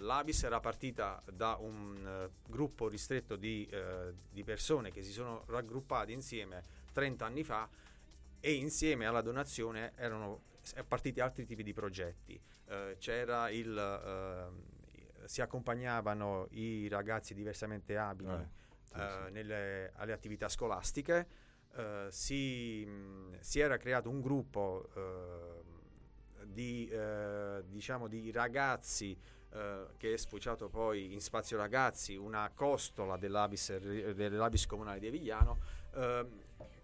L'Avis 0.00 0.42
era 0.42 0.60
partita 0.60 1.22
da 1.32 1.56
un 1.58 1.96
eh, 2.06 2.30
gruppo 2.46 2.86
ristretto 2.88 3.36
di, 3.36 3.66
eh, 3.70 4.12
di 4.30 4.44
persone 4.44 4.90
che 4.90 5.02
si 5.02 5.10
sono 5.10 5.44
raggruppate 5.46 6.12
insieme 6.12 6.62
30 6.92 7.24
anni 7.24 7.42
fa 7.42 7.66
e 8.40 8.52
insieme 8.52 9.06
alla 9.06 9.22
donazione 9.22 9.92
erano 9.96 10.42
partiti 10.86 11.20
altri 11.20 11.46
tipi 11.46 11.62
di 11.62 11.72
progetti. 11.72 12.38
Eh, 12.66 12.96
c'era 12.98 13.48
il, 13.48 13.74
eh, 13.74 15.26
si 15.26 15.40
accompagnavano 15.40 16.48
i 16.50 16.88
ragazzi 16.88 17.32
diversamente 17.32 17.96
abili 17.96 18.30
Eh, 18.32 18.64
sì, 18.96 19.02
eh, 19.02 19.26
sì. 19.26 19.32
nelle- 19.32 19.92
alle 19.96 20.12
attività 20.12 20.48
scolastiche. 20.48 21.26
eh, 21.76 22.06
si, 22.10 22.88
si 23.40 23.60
era 23.60 23.76
creato 23.76 24.08
un 24.08 24.20
gruppo 24.22 24.88
eh, 24.94 26.44
di, 26.46 26.88
eh, 26.88 27.62
diciamo 27.66 28.08
di 28.08 28.30
ragazzi 28.32 29.16
eh, 29.50 29.86
che 29.96 30.14
è 30.14 30.16
sfociato 30.16 30.68
poi 30.68 31.12
in 31.12 31.20
Spazio 31.20 31.56
Ragazzi, 31.56 32.16
una 32.16 32.50
costola 32.54 33.16
dell'Abis, 33.16 33.76
dell'Abis 33.78 34.66
comunale 34.66 34.98
di 34.98 35.06
Avigliano, 35.06 35.58
ehm, 35.94 36.28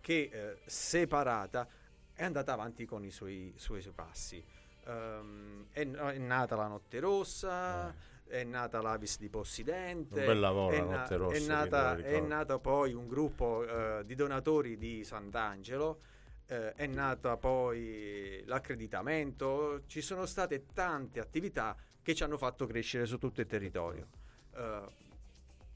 che 0.01 0.31
eh, 0.33 0.59
separata 0.67 1.67
è 2.13 2.25
andata 2.25 2.53
avanti 2.53 2.85
con 2.85 3.05
i 3.05 3.11
suoi, 3.11 3.53
suoi, 3.57 3.81
suoi 3.83 3.95
passi. 3.95 4.45
Ehm, 4.85 5.67
è, 5.71 5.87
è 5.89 6.19
nata 6.19 6.57
la 6.57 6.67
Notte 6.67 6.99
Rossa, 7.01 7.95
è 8.33 8.45
nata 8.45 8.81
l'Avis 8.81 9.19
di 9.19 9.29
Possidente. 9.29 10.21
Un 10.21 10.25
bel 10.25 10.41
lavoro, 10.41 10.75
è, 10.75 10.79
la 10.79 10.85
Notte 10.85 11.17
Rossa, 11.17 11.37
è 11.37 11.47
nata, 11.47 11.97
è 11.99 12.19
nato 12.21 12.59
poi 12.61 12.95
un 12.95 13.07
gruppo 13.07 13.63
eh, 13.63 14.07
di 14.07 14.15
donatori 14.15 14.79
di 14.79 15.05
Sant'Angelo. 15.05 16.01
eh, 16.47 16.73
è 16.73 16.87
nata 16.87 17.37
poi 17.37 18.43
l'accreditamento, 18.47 19.83
ci 19.87 20.01
sono 20.01 20.25
state 20.25 20.65
tante 20.73 21.21
attività 21.21 21.77
che 22.01 22.15
ci 22.15 22.23
hanno 22.23 22.39
fatto 22.39 22.67
crescere 22.67 23.05
su 23.05 23.19
tutto 23.19 23.43
il 23.43 23.47
territorio. 23.47 24.09
Eh, 24.55 25.01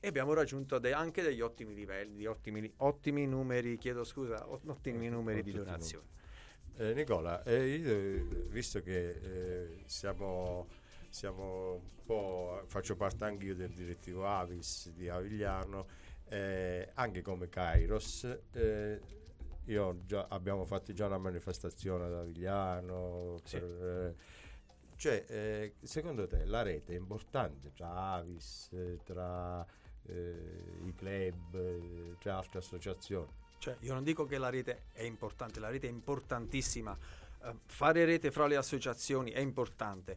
e 0.01 0.09
abbiamo 0.09 0.33
raggiunto 0.33 0.79
de- 0.79 0.95
anche 0.95 1.21
degli 1.21 1.43
ottimi 1.43 1.75
livelli, 1.75 2.25
ottimi, 2.25 2.73
ottimi 2.79 3.27
numeri, 3.27 3.77
chiedo 3.77 4.03
scusa, 4.03 4.49
ot- 4.49 4.67
ottimi 4.67 5.11
numeri 5.11 5.43
di 5.43 5.53
donazioni. 5.53 6.07
Eh, 6.79 6.95
Nicola, 6.95 7.43
eh, 7.43 7.67
io, 7.67 7.91
eh, 7.91 8.47
visto 8.49 8.81
che 8.81 9.83
siamo, 9.87 10.69
siamo 11.09 11.73
un 11.75 12.05
po', 12.05 12.63
faccio 12.67 12.97
parte 12.97 13.25
anche 13.25 13.47
io 13.47 13.55
del 13.55 13.73
direttivo 13.73 14.27
Avis 14.27 14.91
di 14.91 15.09
Avigliano, 15.09 15.87
eh, 16.29 16.91
anche 16.95 17.23
come 17.23 17.49
Kairos, 17.49 18.25
eh, 18.53 19.01
io 19.65 20.01
già, 20.05 20.27
abbiamo 20.29 20.65
fatto 20.65 20.93
già 20.93 21.07
una 21.07 21.19
manifestazione 21.19 22.05
ad 22.05 22.13
Avigliano. 22.13 23.41
Sì. 23.45 23.59
per, 23.59 23.65
eh, 23.65 24.15
cioè, 24.97 25.25
eh, 25.29 25.75
secondo 25.83 26.27
te 26.27 26.45
la 26.45 26.63
rete 26.63 26.95
è 26.95 26.97
importante 26.97 27.73
tra 27.73 28.13
Avis, 28.13 28.71
tra 29.05 29.67
eh, 30.07 30.79
i 30.85 30.95
club, 30.95 32.17
tra 32.19 32.39
altre 32.39 32.59
associazioni? 32.59 33.45
Cioè, 33.59 33.77
io 33.81 33.95
non 33.95 34.05
dico 34.05 34.25
che 34.25 34.39
la 34.39 34.49
rete 34.49 34.85
è 34.93 35.03
importante, 35.03 35.61
la 35.61 35.69
rete 35.69 35.87
è 35.87 35.91
importantissima. 35.91 36.97
Eh, 37.43 37.55
fare 37.67 38.05
rete 38.05 38.31
fra 38.31 38.47
le 38.47 38.57
associazioni 38.57 39.31
è 39.33 39.41
importante. 39.41 40.17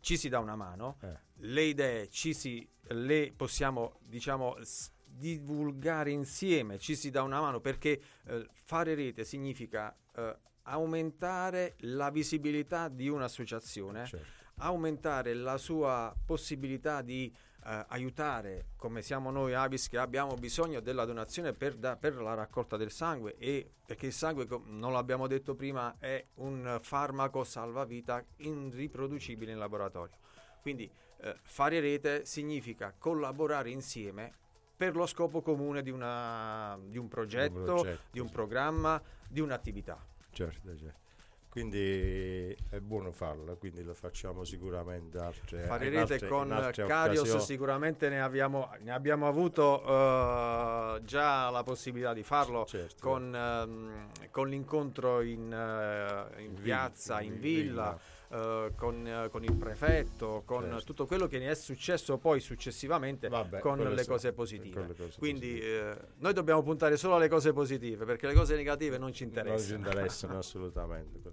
Ci 0.00 0.16
si 0.16 0.28
dà 0.28 0.38
una 0.38 0.56
mano, 0.56 0.98
Eh, 1.02 1.18
le 1.40 1.62
idee 1.62 2.08
ci 2.08 2.34
si, 2.34 2.68
le 2.88 3.32
possiamo, 3.36 3.98
diciamo, 4.00 4.56
divulgare 5.04 6.10
insieme, 6.10 6.78
ci 6.78 6.94
si 6.94 7.10
dà 7.10 7.22
una 7.22 7.40
mano 7.40 7.60
perché 7.60 8.00
eh, 8.26 8.48
fare 8.62 8.94
rete 8.94 9.24
significa 9.24 9.94
eh, 10.14 10.36
aumentare 10.62 11.74
la 11.80 12.10
visibilità 12.10 12.88
di 12.88 13.08
un'associazione 13.08 14.04
certo. 14.06 14.26
aumentare 14.58 15.34
la 15.34 15.56
sua 15.56 16.14
possibilità 16.24 17.02
di 17.02 17.34
eh, 17.64 17.84
aiutare, 17.88 18.66
come 18.76 19.02
siamo 19.02 19.30
noi 19.30 19.54
Avis 19.54 19.88
che 19.88 19.98
abbiamo 19.98 20.34
bisogno 20.34 20.80
della 20.80 21.04
donazione 21.04 21.52
per, 21.52 21.74
da- 21.74 21.96
per 21.96 22.16
la 22.20 22.34
raccolta 22.34 22.76
del 22.76 22.90
sangue 22.90 23.36
e 23.36 23.70
perché 23.84 24.06
il 24.06 24.12
sangue, 24.12 24.46
non 24.66 24.92
l'abbiamo 24.92 25.26
detto 25.26 25.54
prima, 25.54 25.96
è 25.98 26.24
un 26.36 26.78
farmaco 26.82 27.44
salvavita 27.44 28.24
irriproducibile 28.36 29.52
in 29.52 29.58
laboratorio. 29.58 30.16
Quindi 30.60 30.90
eh, 31.20 31.36
fare 31.42 31.80
rete 31.80 32.24
significa 32.24 32.94
collaborare 32.96 33.70
insieme 33.70 34.32
per 34.76 34.94
lo 34.94 35.06
scopo 35.06 35.42
comune 35.42 35.82
di, 35.82 35.90
una- 35.90 36.78
di 36.80 36.98
un 36.98 37.08
progetto, 37.08 37.62
progetto, 37.64 38.02
di 38.12 38.20
un 38.20 38.28
sì. 38.28 38.32
programma, 38.32 39.02
di 39.28 39.40
un'attività. 39.40 39.98
Certo, 40.30 40.76
certo. 40.76 41.06
Quindi 41.48 42.54
è 42.70 42.78
buono 42.80 43.10
farlo, 43.10 43.56
quindi 43.56 43.82
lo 43.82 43.94
facciamo 43.94 44.44
sicuramente 44.44 45.18
altre, 45.18 45.62
Farerete 45.64 46.14
altre- 46.14 46.28
con 46.28 46.52
altre 46.52 46.86
Carios 46.86 47.20
occasioni. 47.20 47.42
sicuramente 47.42 48.08
ne 48.08 48.20
abbiamo, 48.20 48.70
ne 48.80 48.92
abbiamo 48.92 49.26
avuto 49.26 49.82
eh, 49.82 51.00
già 51.04 51.50
la 51.50 51.62
possibilità 51.62 52.12
di 52.12 52.22
farlo 52.22 52.64
Certo. 52.66 52.96
con, 53.00 53.34
ehm, 53.34 54.06
con 54.30 54.48
l'incontro 54.48 55.20
in, 55.22 55.52
eh, 55.52 56.40
in 56.42 56.50
In 56.50 56.62
piazza, 56.62 57.20
in 57.20 57.32
in 57.34 57.40
villa, 57.40 57.98
eh, 58.30 58.72
con, 58.76 59.06
eh, 59.06 59.28
con 59.30 59.42
il 59.44 59.54
prefetto, 59.54 60.42
con 60.44 60.62
Certo. 60.64 60.84
tutto 60.84 61.06
quello 61.06 61.26
che 61.26 61.38
ne 61.38 61.50
è 61.50 61.54
successo 61.54 62.18
poi 62.18 62.40
successivamente 62.40 63.28
Vabbè, 63.28 63.60
con 63.60 63.78
le 63.78 64.02
sì, 64.02 64.08
cose 64.08 64.32
positive. 64.32 64.86
le 64.86 64.94
cose 64.94 65.18
Quindi 65.18 65.48
positive. 65.52 65.90
eh, 65.90 66.06
noi 66.18 66.32
dobbiamo 66.34 66.62
puntare 66.62 66.96
solo 66.96 67.14
alle 67.16 67.28
cose 67.28 67.52
positive 67.52 68.04
perché 68.04 68.26
le 68.26 68.34
cose 68.34 68.54
negative 68.56 68.98
non 68.98 69.12
ci 69.12 69.24
non 69.24 69.32
ci 69.32 69.38
interessano. 69.38 69.76
interessano 69.78 70.38
assolutamente. 70.38 71.32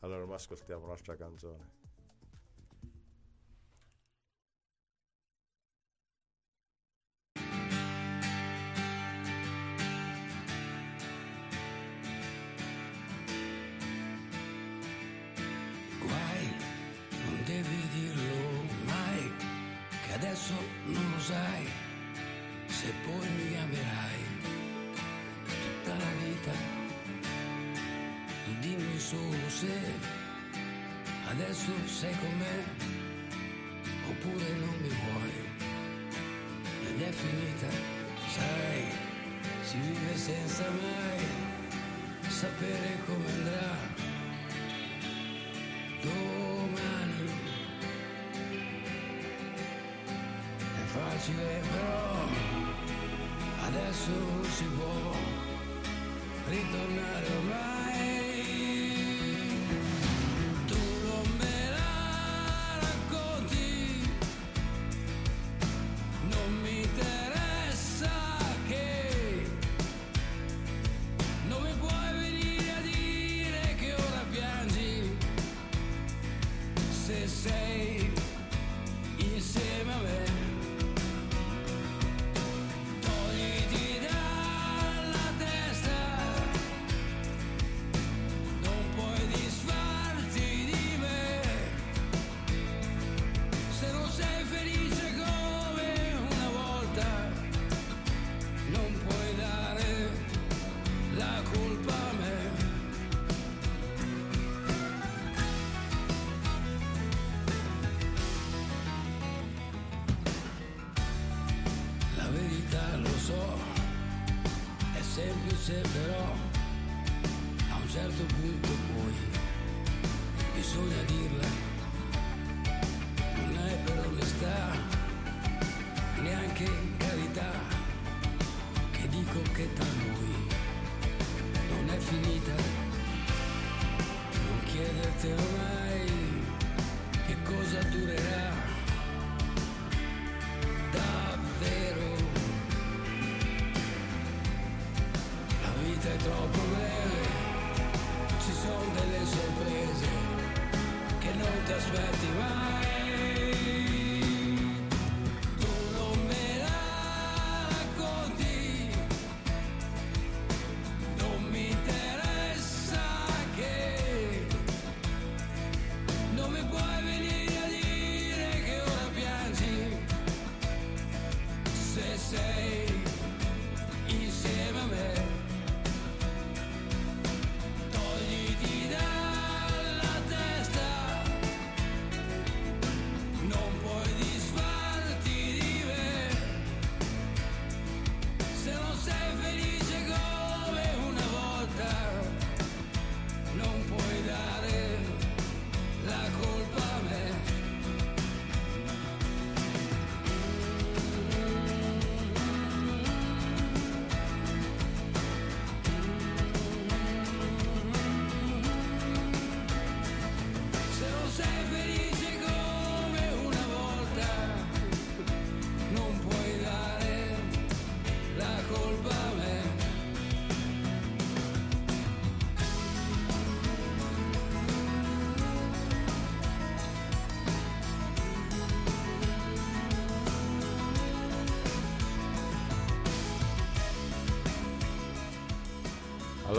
Allora, 0.00 0.24
ma 0.26 0.34
ascoltiamo 0.34 0.84
un'altra 0.84 1.16
canzone. 1.16 1.76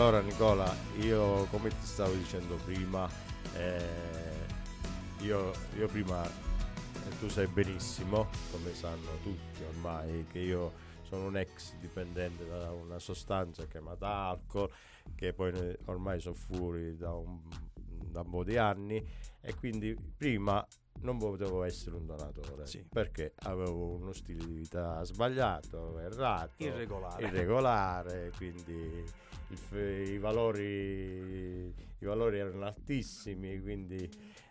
Allora 0.00 0.22
Nicola, 0.22 0.74
io 1.00 1.44
come 1.50 1.68
ti 1.68 1.84
stavo 1.84 2.14
dicendo 2.14 2.54
prima, 2.64 3.06
eh, 3.54 3.84
io, 5.18 5.52
io 5.76 5.86
prima, 5.88 6.24
eh, 6.24 7.18
tu 7.18 7.28
sai 7.28 7.46
benissimo, 7.46 8.26
come 8.50 8.74
sanno 8.74 9.18
tutti 9.22 9.62
ormai, 9.62 10.24
che 10.32 10.38
io 10.38 10.72
sono 11.02 11.26
un 11.26 11.36
ex 11.36 11.74
dipendente 11.80 12.48
da 12.48 12.72
una 12.72 12.98
sostanza 12.98 13.66
chiamata 13.66 14.08
alcol, 14.08 14.70
che 15.14 15.34
poi 15.34 15.52
ormai 15.84 16.18
sono 16.18 16.34
fuori 16.34 16.96
da 16.96 17.12
un, 17.12 17.38
da 18.10 18.20
un 18.20 18.30
po' 18.30 18.44
di 18.44 18.56
anni 18.56 19.04
e 19.40 19.54
quindi 19.54 19.96
prima 20.16 20.66
non 21.02 21.16
potevo 21.18 21.62
essere 21.64 21.96
un 21.96 22.04
donatore 22.06 22.66
Sì. 22.66 22.84
perché 22.90 23.32
avevo 23.44 23.94
uno 23.94 24.12
stile 24.12 24.44
di 24.44 24.52
vita 24.52 25.02
sbagliato, 25.04 25.98
errato, 25.98 26.62
Irregolare. 26.64 27.24
irregolare, 27.26 28.32
quindi 28.36 29.04
il 29.48 29.78
i, 30.12 30.18
valori, 30.18 31.74
i 31.98 32.04
valori 32.04 32.38
erano 32.38 32.66
altissimi, 32.66 33.60
quindi 33.60 34.08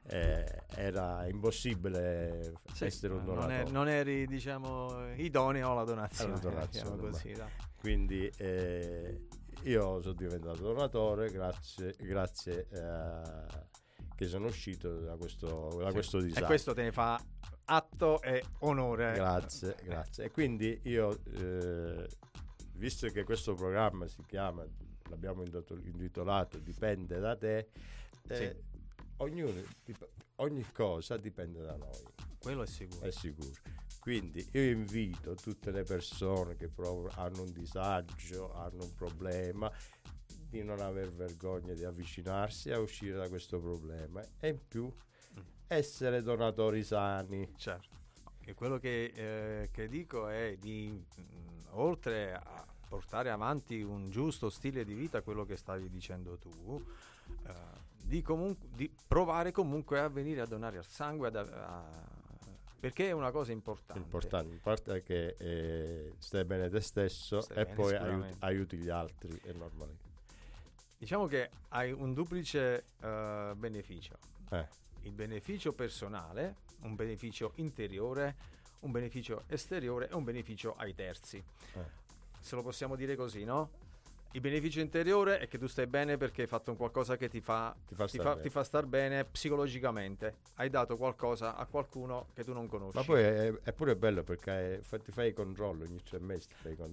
eh, 0.07 0.63
era 0.75 1.25
impossibile 1.27 2.53
Sì, 2.73 2.85
essere 2.85 3.13
un 3.13 3.23
non, 3.25 3.35
donatore. 3.35 3.63
è- 3.63 3.69
non 3.71 3.87
eri, 3.87 4.25
diciamo, 4.25 5.13
idoneo 5.15 5.71
alla 5.71 5.83
donazione. 5.83 6.31
Alla 6.31 6.39
donazione, 6.39 6.95
diciamo 6.97 7.11
così. 7.11 7.33
Quindi 7.79 8.29
eh, 8.37 9.27
io 9.63 10.01
sono 10.01 10.13
diventato 10.13 10.61
donatore 10.61 11.29
grazie, 11.31 11.95
grazie 11.99 12.67
eh, 12.71 13.67
che 14.15 14.25
sono 14.27 14.47
uscito 14.47 14.99
da 14.99 15.15
questo, 15.17 15.69
da 15.79 15.87
Sì. 15.87 15.93
questo 15.93 16.17
E 16.19 16.23
disagio. 16.23 16.45
questo 16.45 16.73
te 16.73 16.83
ne 16.83 16.91
fa 16.91 17.21
atto 17.65 18.21
e 18.21 18.43
onore. 18.59 19.13
Grazie, 19.13 19.75
grazie. 19.83 20.25
E 20.25 20.31
quindi 20.31 20.79
io, 20.83 21.19
eh, 21.37 22.07
visto 22.73 23.07
che 23.09 23.23
questo 23.23 23.53
programma 23.53 24.07
si 24.07 24.23
chiama, 24.25 24.65
l'abbiamo 25.09 25.43
intitol- 25.43 25.85
intitolato 25.85 26.57
Dipende 26.57 27.19
da 27.19 27.35
te, 27.37 27.69
eh, 28.27 28.63
ognuno, 29.17 29.61
dip- 29.83 30.09
ogni 30.37 30.65
cosa 30.73 31.15
dipende 31.17 31.61
da 31.61 31.75
noi, 31.77 32.03
Quello 32.39 32.63
è 32.63 32.67
sicuro. 32.67 33.06
è 33.06 33.12
sicuro. 33.12 33.52
Quindi 33.99 34.47
io 34.54 34.63
invito 34.71 35.36
tutte 35.36 35.71
le 35.71 35.84
persone 35.84 36.56
che 36.56 36.67
provano, 36.69 37.10
hanno 37.15 37.43
un 37.43 37.52
disagio, 37.52 38.54
hanno 38.54 38.84
un 38.84 38.95
problema, 38.95 39.71
di 40.49 40.63
non 40.63 40.80
aver 40.80 41.12
vergogna 41.12 41.73
di 41.73 41.84
avvicinarsi 41.84 42.71
a 42.71 42.80
uscire 42.80 43.17
da 43.17 43.30
questo 43.30 43.60
problema 43.60 44.23
e 44.39 44.47
in 44.49 44.60
più 44.67 44.91
essere 45.67 46.23
donatori 46.23 46.84
sani. 46.84 47.54
Certo. 47.56 47.97
E 48.45 48.56
quello 48.56 48.80
che, 48.80 49.12
eh, 49.13 49.69
che 49.71 49.88
dico 49.88 50.28
è 50.28 50.56
di, 50.58 50.89
mh, 50.89 51.23
oltre 51.71 52.34
a 52.34 52.65
portare 52.88 53.30
avanti 53.30 53.84
un 53.84 54.10
giusto 54.10 54.49
stile 54.49 54.84
di 54.84 54.95
vita, 54.95 55.21
quello 55.21 55.45
che 55.45 55.56
stavi 55.56 55.88
dicendo 55.89 56.38
tu, 56.39 56.84
eh, 57.45 57.54
di, 58.04 58.23
comunque, 58.23 58.67
di 58.73 58.91
provare 59.08 59.52
comunque 59.52 59.99
a 59.99 60.08
venire 60.08 60.41
a 60.41 60.47
donare 60.47 60.80
al 60.80 60.88
sangue, 60.88 61.28
ad- 61.28 61.36
a- 61.36 62.17
perché 62.79 63.09
è 63.09 63.11
una 63.11 63.31
cosa 63.31 63.51
importante. 63.51 64.01
Importante, 64.01 64.53
in 64.53 64.61
parte 64.61 65.03
che 65.03 65.35
eh, 65.37 66.13
stai 66.17 66.45
bene 66.45 66.69
te 66.69 66.79
stesso 66.79 67.41
Stai 67.41 67.57
e 67.57 67.63
bene, 67.63 67.75
poi 67.75 67.95
aiuti, 67.95 68.35
aiuti 68.39 68.77
gli 68.77 68.89
altri, 68.89 69.39
è 69.43 69.51
normale. 69.51 70.07
Diciamo 70.97 71.27
che 71.27 71.49
hai 71.69 71.91
un 71.91 72.13
duplice 72.13 72.85
eh, 73.01 73.53
beneficio. 73.55 74.17
Eh, 74.51 74.67
il 75.01 75.11
beneficio 75.11 75.73
personale, 75.73 76.55
un 76.81 76.95
beneficio 76.95 77.53
interiore, 77.55 78.35
un 78.81 78.91
beneficio 78.91 79.43
esteriore 79.47 80.09
e 80.09 80.15
un 80.15 80.23
beneficio 80.23 80.75
ai 80.77 80.93
terzi. 80.93 81.37
eh. 81.37 81.97
Se 82.39 82.55
lo 82.55 82.61
possiamo 82.61 82.95
dire 82.95 83.15
così, 83.15 83.43
no? 83.43 83.69
Il 84.33 84.41
beneficio 84.41 84.79
interiore 84.79 85.39
è 85.39 85.47
che 85.47 85.57
tu 85.57 85.65
stai 85.65 85.87
bene 85.87 86.15
perché 86.17 86.41
hai 86.43 86.47
fatto 86.47 86.69
un 86.69 86.77
qualcosa 86.77 87.17
che 87.17 87.29
ti 87.29 87.41
fa, 87.41 87.75
Ti 87.87 87.95
fa 87.95 88.05
ti 88.05 88.09
star 88.11 88.23
fa- 88.23 88.29
bene. 88.33 88.41
ti 88.43 88.49
fa 88.49 88.63
star 88.63 88.85
bene 88.85 89.25
psicologicamente. 89.25 90.35
Hai 90.55 90.69
dato 90.69 90.97
qualcosa 90.97 91.55
a 91.55 91.65
qualcuno 91.65 92.27
che 92.35 92.43
tu 92.43 92.53
non 92.53 92.67
conosci. 92.67 92.95
Ma 92.97 93.03
poi 93.03 93.23
è, 93.23 93.51
è 93.63 93.73
pure 93.73 93.95
bello 93.95 94.21
perché 94.23 94.79
è- 94.81 94.99
ti 94.99 95.11
fai 95.11 95.29
i 95.29 95.33
controlli 95.33 95.83
ogni 95.83 96.01
tre 96.07 96.19
mesi. 96.19 96.47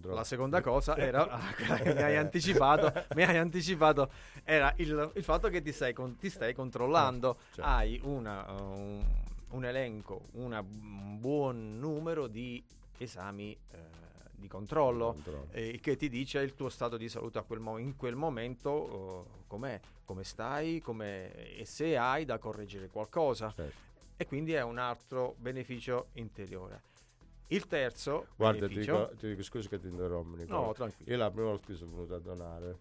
La 0.04 0.24
seconda 0.24 0.62
cosa 0.62 0.96
era 0.96 1.26
mi 1.84 2.02
hai 2.02 2.16
anticipato, 2.16 3.04
mi 3.14 3.22
hai 3.22 3.36
anticipato 3.36 4.10
era 4.42 4.72
il, 4.78 5.12
il 5.14 5.22
fatto 5.22 5.48
che 5.50 5.60
ti 5.60 5.72
stai, 5.72 5.92
con- 5.92 6.16
ti 6.16 6.30
stai 6.30 6.54
controllando, 6.54 7.36
Certo. 7.52 7.62
hai 7.70 8.00
una, 8.02 8.50
un, 8.50 9.04
un 9.50 9.64
elenco, 9.66 10.22
una- 10.32 10.60
un 10.60 11.20
buon 11.20 11.78
numero 11.78 12.28
di 12.28 12.64
esami 12.96 13.52
eh, 13.72 14.04
di 14.36 14.48
controllo 14.48 15.12
Controllo. 15.14 15.48
eh, 15.52 15.78
che 15.80 15.96
ti 15.96 16.08
dice 16.08 16.40
il 16.40 16.54
tuo 16.54 16.68
stato 16.68 16.96
di 16.96 17.08
salute 17.08 17.38
a 17.38 17.42
quel 17.42 17.60
mo- 17.60 17.78
in 17.78 17.96
quel 17.96 18.14
momento 18.16 19.24
eh, 19.26 19.44
com'è, 19.46 19.80
come 20.04 20.24
stai 20.24 20.80
come, 20.80 21.56
e 21.56 21.64
se 21.64 21.96
hai 21.96 22.24
da 22.24 22.38
correggere 22.38 22.88
qualcosa 22.88 23.52
Certo. 23.54 23.74
e 24.16 24.26
quindi 24.26 24.52
è 24.52 24.62
un 24.62 24.78
altro 24.78 25.34
beneficio 25.38 26.08
interiore. 26.14 26.82
Il 27.48 27.66
terzo 27.68 28.26
Guarda, 28.36 28.66
ti 28.66 28.78
dico, 28.78 29.10
ti 29.18 29.28
dico 29.28 29.42
scusa 29.42 29.68
che 29.68 29.80
ti 29.80 29.86
interrompo, 29.86 30.36
Nicola. 30.36 30.66
no 30.66 30.72
tranquillo. 30.72 31.10
Io 31.10 31.16
la 31.16 31.30
prima 31.30 31.48
volta 31.48 31.66
che 31.68 31.74
sono 31.74 31.90
venuto 31.92 32.14
a 32.14 32.18
donare, 32.18 32.78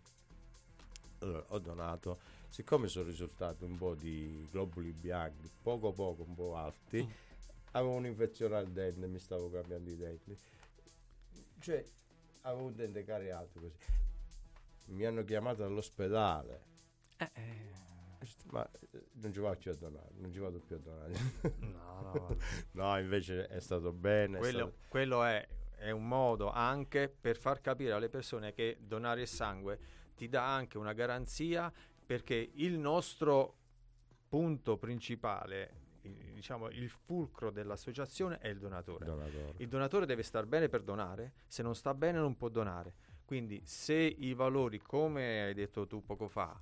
allora, 1.20 1.44
ho 1.50 1.60
donato, 1.60 2.18
siccome 2.50 2.88
sono 2.88 3.06
risultati 3.06 3.64
un 3.64 3.78
po' 3.78 3.94
di 3.96 4.48
globuli 4.52 4.92
bianchi, 4.92 5.50
poco 5.62 5.92
poco, 5.92 6.24
un 6.28 6.34
po' 6.36 6.56
alti, 6.56 7.04
Mm. 7.04 7.10
avevo 7.72 7.94
un'infezione 7.94 8.56
al 8.56 8.68
dente, 8.68 9.06
mi 9.08 9.20
stavo 9.20 9.50
cambiando 9.52 9.90
i 9.90 9.96
denti. 9.98 10.36
Cioè, 11.66 11.84
avevo 12.42 12.68
un 12.68 12.76
dente 12.76 13.04
cariato 13.04 13.60
così. 13.60 13.76
Mi 14.90 15.04
hanno 15.04 15.24
chiamato 15.24 15.64
all'ospedale. 15.64 16.64
Eh, 17.18 17.32
eh, 17.34 17.72
Ma 18.52 18.70
eh, 18.92 19.06
non 19.14 19.34
ci 19.34 19.40
vado 19.40 19.58
più 19.58 19.72
a 19.72 19.74
donare, 19.74 20.12
non 20.18 20.32
ci 20.32 20.38
vado 20.38 20.60
più 20.60 20.76
a 20.76 20.78
donare. 20.78 21.14
no, 21.62 22.02
no, 22.14 22.38
no, 22.74 23.00
invece 23.00 23.48
è 23.48 23.60
stato 23.60 23.92
bene. 23.92 24.38
è 24.38 24.40
quello, 24.42 24.68
stato- 24.68 24.88
quello 24.90 25.24
è, 25.24 25.48
è 25.78 25.90
un 25.90 26.08
modo 26.08 26.52
anche 26.52 27.10
per 27.10 27.36
far 27.36 27.62
capire 27.62 27.94
alle 27.94 28.10
persone 28.10 28.54
che 28.54 28.78
donare 28.80 29.22
il 29.22 29.28
sangue 29.28 29.80
ti 30.16 30.30
dà 30.30 30.54
anche 30.54 30.78
una 30.78 30.94
garanzia 30.94 31.74
perché 32.06 32.52
il 32.54 32.78
nostro 32.78 33.56
punto 34.30 34.78
principale, 34.78 35.85
diciamo 36.34 36.70
il 36.70 36.90
fulcro 36.90 37.52
dell'associazione 37.52 38.38
è 38.40 38.48
il 38.48 38.60
donatore. 38.60 39.06
donatore. 39.06 39.54
Il 39.58 39.68
donatore 39.68 40.06
deve 40.06 40.24
star 40.24 40.46
bene 40.46 40.70
per 40.70 40.82
donare, 40.84 41.34
se 41.48 41.64
non 41.64 41.76
sta 41.76 41.94
bene 41.94 42.20
non 42.20 42.36
può 42.36 42.50
donare. 42.50 42.96
Quindi 43.26 43.62
se 43.66 43.96
i 43.96 44.34
valori, 44.34 44.80
come 44.80 45.44
hai 45.44 45.54
detto 45.54 45.88
tu 45.88 46.04
poco 46.04 46.28
fa, 46.28 46.60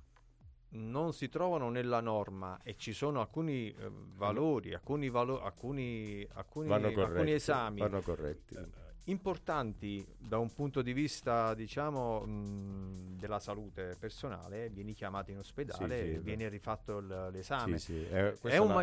non 0.70 1.12
si 1.12 1.28
trovano 1.28 1.70
nella 1.70 2.00
norma 2.00 2.58
e 2.62 2.76
ci 2.76 2.92
sono 2.92 3.20
alcuni 3.20 3.70
eh, 3.70 3.90
valori, 4.16 4.74
alcuni, 4.74 5.08
valo- 5.08 5.42
alcuni, 5.42 6.26
alcuni, 6.32 6.72
alcuni 6.72 7.32
esami 7.32 7.80
Vanno 7.80 8.00
corretti. 8.00 8.56
Importanti 9.04 10.04
da 10.18 10.38
un 10.38 10.52
punto 10.52 10.80
di 10.82 10.92
vista, 10.92 11.54
diciamo, 11.54 12.20
mh, 12.20 13.16
della 13.18 13.38
salute 13.38 13.96
personale, 13.98 14.70
vieni 14.70 14.94
chiamato 14.94 15.30
in 15.30 15.38
ospedale 15.38 16.04
Sì, 16.04 16.12
sì, 16.12 16.18
viene 16.18 16.48
rifatto 16.48 16.98
il- 16.98 17.28
l'esame. 17.32 17.78
Sì, 17.78 18.02
è, 18.04 18.32
È 18.40 18.56
un 18.58 18.66
una- 18.66 18.74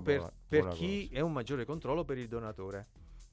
per, 0.00 0.16
buona- 0.18 0.32
per 0.48 0.60
buona 0.60 0.74
chi 0.74 1.08
è 1.12 1.20
un 1.20 1.32
maggiore 1.32 1.64
controllo 1.64 2.04
per 2.04 2.18
il 2.18 2.28
donatore. 2.28 2.86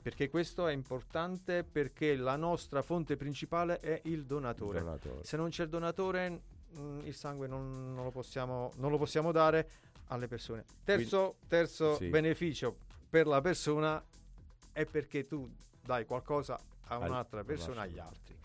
Perché 0.03 0.29
questo 0.29 0.67
è 0.67 0.73
importante 0.73 1.63
perché 1.63 2.15
la 2.17 2.35
nostra 2.35 2.81
fonte 2.81 3.15
principale 3.15 3.79
è 3.79 4.01
il 4.03 4.25
donatore. 4.25 4.79
Il 4.79 4.83
donatore. 4.83 5.23
Se 5.23 5.37
non 5.37 5.49
c'è 5.49 5.63
il 5.63 5.69
donatore, 5.69 6.29
mh, 6.75 6.99
il 7.05 7.15
sangue 7.15 7.47
non, 7.47 7.93
non 7.93 8.03
lo 8.03 8.11
possiamo, 8.11 8.71
non 8.77 8.91
lo 8.91 8.97
possiamo 8.97 9.31
dare 9.31 9.69
alle 10.07 10.27
persone. 10.27 10.65
Terzo, 10.83 11.37
terzo 11.47 11.95
sì. 11.95 12.09
beneficio 12.09 12.75
per 13.09 13.27
la 13.27 13.39
persona 13.39 14.03
è 14.73 14.85
perché 14.85 15.25
tu 15.25 15.49
dai 15.83 16.05
qualcosa 16.05 16.59
a 16.87 16.95
Al- 16.95 17.09
un'altra 17.09 17.43
persona 17.43 17.81
agli 17.81 17.99
altri. 17.99 18.37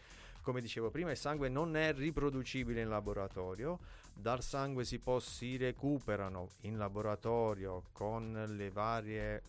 Come 0.43 0.61
dicevo 0.61 0.91
prima, 0.91 1.11
il 1.11 1.17
sangue 1.17 1.49
non 1.49 1.77
è 1.77 1.93
riproducibile 1.93 2.81
in 2.81 2.89
laboratorio, 2.89 3.79
dal 4.15 4.43
sangue 4.43 4.85
si, 4.85 4.99
può, 4.99 5.21
si 5.21 5.57
recuperano 5.57 6.49
in 6.63 6.79
laboratorio 6.79 7.85
con 7.93 8.45
le 8.57 8.71
varie 8.71 9.43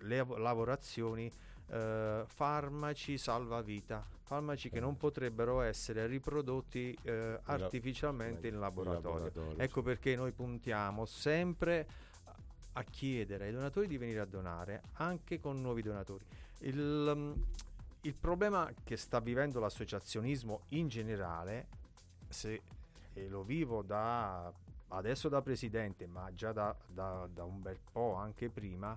le 0.00 0.24
lavorazioni 0.36 1.30
eh, 1.70 2.22
farmaci 2.26 3.18
salvavita, 3.18 4.06
farmaci 4.22 4.70
che 4.70 4.80
non 4.80 4.96
potrebbero 4.96 5.60
essere 5.60 6.06
riprodotti 6.06 6.96
eh, 7.02 7.38
artificialmente 7.44 8.48
in 8.48 8.58
laboratorio. 8.58 9.24
laboratorio, 9.24 9.58
Ecco 9.58 9.82
perché 9.82 10.16
noi 10.16 10.32
puntiamo 10.32 11.04
sempre 11.04 11.86
a 12.72 12.84
chiedere 12.84 13.46
ai 13.46 13.52
donatori 13.52 13.86
di 13.86 13.98
venire 13.98 14.20
a 14.20 14.24
donare 14.24 14.82
anche 14.94 15.40
con 15.40 15.60
nuovi 15.60 15.82
donatori. 15.82 16.24
Il, 16.60 17.12
mm, 17.14 17.32
il 18.02 18.14
problema 18.14 18.70
che 18.84 18.96
sta 18.96 19.20
vivendo 19.20 19.60
l'associazionismo 19.60 20.62
in 20.70 20.88
generale, 20.88 21.66
se 22.28 22.60
e 23.14 23.28
lo 23.28 23.42
vivo 23.42 23.82
da 23.82 24.52
adesso 24.88 25.28
da 25.28 25.42
presidente, 25.42 26.06
ma 26.06 26.32
già 26.32 26.52
da, 26.52 26.74
da- 26.86 27.28
da 27.32 27.44
un 27.44 27.60
bel 27.60 27.78
po' 27.92 28.14
anche 28.14 28.48
prima, 28.48 28.96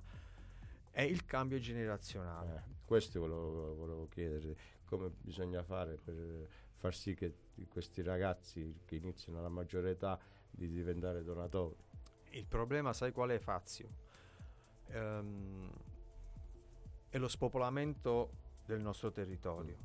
è 0.92 1.02
il 1.02 1.26
cambio 1.26 1.60
generazionale. 1.60 2.56
Eh, 2.56 2.62
questo 2.86 3.20
volevo, 3.20 3.76
volevo 3.76 4.08
chiedere, 4.10 4.56
come 4.86 5.10
bisogna 5.22 5.64
fare 5.64 5.98
per 6.04 6.48
far 6.78 6.94
sì 6.96 7.14
che 7.14 7.34
questi 7.70 8.02
ragazzi 8.02 8.80
che 8.86 8.96
iniziano 8.96 9.40
alla 9.40 9.50
maggiore 9.50 9.92
età 9.92 10.20
di 10.50 10.68
diventare 10.68 11.24
donatori. 11.24 11.76
Il 12.32 12.46
problema, 12.46 12.94
sai 12.94 13.12
qual 13.12 13.30
è, 13.30 13.40
Fazio? 13.40 13.88
Ehm, 14.88 15.70
è 17.12 17.18
lo 17.18 17.28
spopolamento 17.28 18.32
del 18.66 18.80
nostro 18.82 19.12
territorio. 19.12 19.76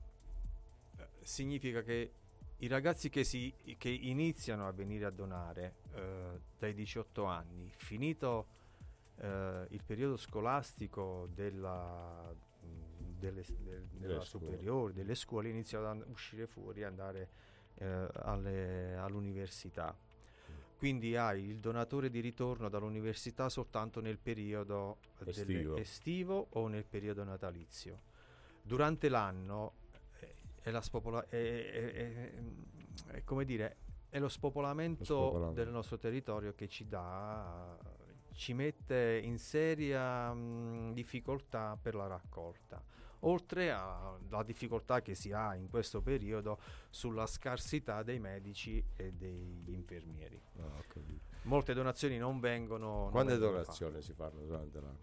Eh, 0.97 1.07
significa 1.23 1.83
che 1.83 2.13
I 2.59 2.69
ragazzi 2.69 3.11
che, 3.11 3.23
si, 3.25 3.53
che 3.77 3.91
iniziano 3.91 4.67
a 4.67 4.73
venire 4.73 5.05
a 5.05 5.11
donare 5.11 5.75
eh, 5.93 6.41
dai 6.59 6.73
18 6.73 7.25
anni, 7.25 7.71
finito 7.77 8.47
eh, 9.19 9.67
il 9.71 9.83
periodo 9.85 10.17
scolastico 10.17 11.29
della, 11.35 12.33
mh, 12.33 13.19
delle, 13.19 13.43
del- 13.59 13.87
della 13.93 14.15
superiore, 14.25 14.93
delle 14.95 15.15
scuole, 15.15 15.51
iniziano 15.51 15.91
ad 15.91 16.05
uscire 16.09 16.47
fuori 16.47 16.81
e 16.81 16.85
andare 16.85 17.29
eh, 17.75 18.09
alle- 18.23 18.97
all'università. 18.97 19.95
Quindi 20.77 21.17
hai 21.17 21.45
il 21.45 21.59
donatore 21.61 22.11
di 22.11 22.21
ritorno 22.21 22.69
dall'università 22.69 23.49
soltanto 23.49 24.01
nel 24.01 24.19
periodo 24.19 24.99
Estivo. 25.25 25.77
estivo 25.77 26.47
o 26.51 26.69
nel 26.69 26.85
periodo 26.85 27.25
natalizio. 27.25 28.01
Durante 28.61 29.09
l'anno 29.09 29.73
eh, 30.21 30.35
è, 30.63 30.71
la 30.71 30.83
spopola- 30.83 31.27
è- 31.29 32.33
è 33.07 33.25
come 33.25 33.45
dire, 33.47 33.77
è 34.11 34.19
lo 34.19 34.29
spopolamento, 34.29 34.99
Lo 35.01 35.05
spopolamento. 35.05 35.55
del 35.63 35.73
nostro 35.73 35.97
territorio 35.99 36.53
che 36.55 36.69
ci 36.69 36.87
dà, 36.87 37.77
ci 38.35 38.53
mette 38.53 39.21
in 39.23 39.39
seria 39.39 40.33
mh, 40.33 40.93
difficoltà 40.93 41.79
per 41.81 41.95
la 41.95 42.07
raccolta. 42.07 42.83
Oltre 43.21 43.71
alla 43.71 44.43
difficoltà 44.45 45.01
che 45.03 45.15
si 45.15 45.33
ha 45.33 45.55
in 45.55 45.69
questo 45.69 46.01
periodo 46.01 46.59
sulla 46.91 47.27
scarsità 47.27 48.03
dei 48.03 48.19
medici 48.19 48.83
e 48.97 49.13
degli 49.13 49.73
infermieri. 49.73 50.41
Capito. 50.89 51.25
Molte 51.43 51.75
donazioni 51.75 52.19
non 52.19 52.41
vengono. 52.41 53.09
Quante 53.11 53.39
donazioni 53.39 54.03
si 54.03 54.13
fanno 54.13 54.41
durante 54.41 54.81
l'anno? 54.81 54.99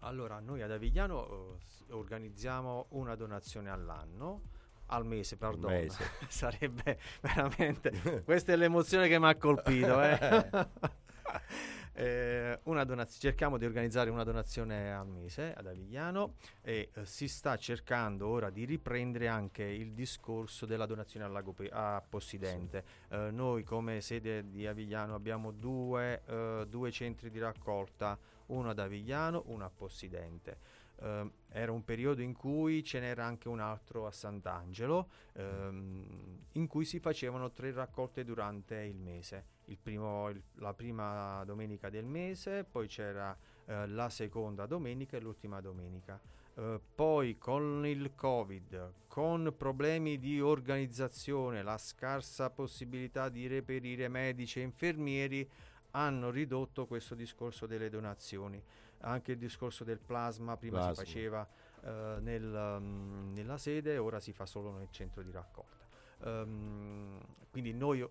Allora, 0.00 0.38
noi 0.40 0.62
ad 0.62 0.70
Avigliano 0.70 1.56
eh, 1.88 1.92
organizziamo 1.92 2.86
una 2.90 3.14
donazione 3.14 3.70
all'anno. 3.70 4.42
Al 4.88 5.04
mese, 5.04 5.36
perdono. 5.36 5.74
mese. 5.74 6.04
Sarebbe 6.28 6.98
veramente. 7.20 8.22
Questa 8.24 8.52
è 8.52 8.56
l'emozione 8.56 9.08
che 9.08 9.18
mi 9.18 9.26
ha 9.26 9.36
colpito. 9.36 10.00
eh. 10.00 10.68
Eh, 11.98 12.60
una 12.64 12.84
donaz- 12.84 13.18
cerchiamo 13.18 13.56
di 13.56 13.64
organizzare 13.64 14.10
una 14.10 14.22
donazione 14.22 14.92
al 14.92 15.06
mese 15.08 15.54
ad 15.54 15.66
Avigliano 15.66 16.34
e 16.60 16.90
eh, 16.92 17.06
si 17.06 17.26
sta 17.26 17.56
cercando 17.56 18.26
ora 18.28 18.50
di 18.50 18.66
riprendere 18.66 19.28
anche 19.28 19.62
il 19.62 19.94
discorso 19.94 20.66
della 20.66 20.84
donazione 20.84 21.24
al 21.24 21.32
lago 21.32 21.52
Pe- 21.54 21.70
a 21.72 22.04
Possidente. 22.06 22.84
Eh, 23.08 23.30
noi 23.30 23.62
come 23.62 24.02
sede 24.02 24.50
di 24.50 24.66
Avigliano 24.66 25.14
abbiamo 25.14 25.52
due, 25.52 26.22
eh, 26.26 26.66
due 26.68 26.90
centri 26.90 27.30
di 27.30 27.38
raccolta, 27.38 28.18
uno 28.48 28.68
ad 28.68 28.78
Avigliano, 28.78 29.44
uno 29.46 29.64
a 29.64 29.70
Possidente. 29.74 30.58
Eh, 31.00 31.30
era 31.48 31.72
un 31.72 31.82
periodo 31.82 32.20
in 32.20 32.34
cui 32.34 32.84
ce 32.84 33.00
n'era 33.00 33.24
anche 33.24 33.48
un 33.48 33.60
altro 33.60 34.06
a 34.06 34.10
Sant'Angelo, 34.10 35.08
ehm, 35.32 36.40
in 36.52 36.66
cui 36.66 36.84
si 36.84 37.00
facevano 37.00 37.50
tre 37.52 37.72
raccolte 37.72 38.22
durante 38.22 38.76
il 38.82 38.98
mese. 38.98 39.54
Il 39.66 39.78
primo- 39.78 40.28
il- 40.28 40.42
la 40.54 40.72
prima 40.74 41.42
domenica 41.44 41.90
del 41.90 42.04
mese, 42.04 42.64
poi 42.64 42.86
c'era 42.86 43.36
eh, 43.68 43.86
la 43.88 44.08
seconda 44.08 44.64
domenica 44.66 45.16
e 45.16 45.20
l'ultima 45.20 45.60
domenica. 45.60 46.20
Eh, 46.54 46.80
poi 46.94 47.36
con 47.36 47.84
il 47.84 48.14
Covid, 48.14 48.92
con 49.08 49.52
problemi 49.56 50.18
di 50.18 50.40
organizzazione, 50.40 51.62
la 51.64 51.76
scarsa 51.78 52.48
possibilità 52.50 53.28
di 53.28 53.46
reperire 53.48 54.06
medici 54.08 54.60
e 54.60 54.62
infermieri, 54.62 55.48
hanno 55.92 56.30
ridotto 56.30 56.86
questo 56.86 57.14
discorso 57.16 57.66
delle 57.66 57.88
donazioni. 57.90 58.62
Anche 59.00 59.32
il 59.32 59.38
discorso 59.38 59.82
del 59.84 59.98
plasma, 59.98 60.56
prima 60.56 60.78
Plasma. 60.78 60.94
si 60.94 61.04
faceva 61.04 61.48
eh, 61.82 62.16
nel, 62.20 62.78
mm, 62.80 63.32
nella 63.34 63.58
sede, 63.58 63.98
ora 63.98 64.20
si 64.20 64.32
fa 64.32 64.46
solo 64.46 64.70
nel 64.72 64.88
centro 64.90 65.22
di 65.22 65.30
raccolta. 65.30 65.84
Ehm, 66.24 67.18
quindi 67.50 67.72
noi 67.74 68.00
eh, 68.00 68.08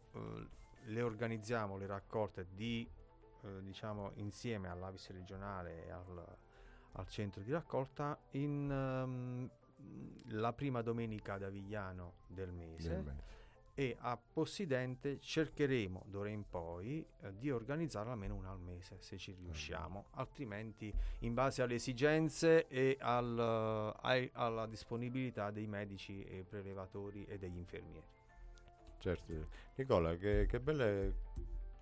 le 0.85 1.01
organizziamo 1.01 1.77
le 1.77 1.87
raccolte 1.87 2.47
di, 2.53 2.87
eh, 3.43 3.61
diciamo, 3.61 4.11
insieme 4.15 4.69
all'Avis 4.69 5.09
regionale 5.09 5.85
e 5.85 5.91
al, 5.91 6.37
al 6.93 7.07
centro 7.07 7.41
di 7.41 7.51
raccolta 7.51 8.17
in 8.31 8.69
ehm, 8.71 9.49
la 10.29 10.53
prima 10.53 10.81
domenica 10.81 11.33
ad 11.33 11.43
Avigliano 11.43 12.13
del 12.27 12.51
mese 12.51 12.89
Del 12.89 13.03
mese. 13.03 13.23
e 13.75 13.95
a 13.99 14.17
Possidente 14.17 15.19
cercheremo 15.19 16.03
d'ora 16.05 16.29
in 16.29 16.47
poi 16.49 17.05
eh, 17.21 17.37
di 17.37 17.51
organizzarla 17.51 18.13
almeno 18.13 18.35
una 18.35 18.51
al 18.51 18.59
mese 18.59 18.95
se 18.99 19.17
ci 19.17 19.33
riusciamo, 19.33 20.05
altrimenti 20.11 20.93
in 21.19 21.33
base 21.33 21.61
alle 21.61 21.75
esigenze 21.75 22.67
e 22.67 22.97
al, 23.01 23.37
eh, 23.37 23.99
ai- 24.01 24.29
alla 24.33 24.65
disponibilità 24.65 25.51
dei 25.51 25.67
medici 25.67 26.23
e 26.23 26.45
prelevatori 26.47 27.25
e 27.25 27.37
degli 27.37 27.57
infermieri. 27.57 28.07
Certo. 28.99 29.47
Nicola, 29.75 30.15
che, 30.15 30.45
che 30.47 30.59
belle... 30.59 31.23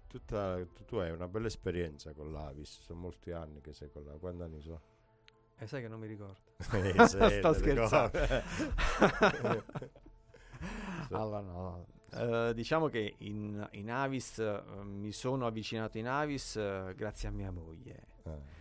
Tutta, 0.07 0.63
tu, 0.85 0.97
hai 0.97 1.09
una 1.11 1.27
bella 1.27 1.47
esperienza 1.47 2.13
con 2.13 2.31
l'Avis, 2.31 2.81
sono 2.81 2.99
molti 2.99 3.31
anni 3.31 3.61
che 3.61 3.73
sei 3.73 3.89
con 3.91 4.05
la... 4.05 4.11
Quanti 4.13 4.43
anni 4.43 4.61
sono? 4.61 4.81
E 5.57 5.65
sai 5.65 5.81
che 5.81 5.87
non 5.87 5.99
mi 5.99 6.07
ricordo. 6.07 6.37
Eh, 6.73 7.07
Sto 7.07 7.53
scherzando. 7.53 8.19
Allora, 11.11 11.41
no. 11.41 11.85
Eh, 12.15 12.53
diciamo 12.53 12.87
che 12.87 13.15
in, 13.19 13.67
in 13.71 13.91
Avis 13.91 14.39
eh, 14.39 14.61
mi 14.83 15.11
sono 15.11 15.45
avvicinato 15.45 15.97
in 15.97 16.07
Avis 16.07 16.55
eh, 16.55 16.93
grazie 16.95 17.27
a 17.27 17.31
mia 17.31 17.51
moglie. 17.51 18.11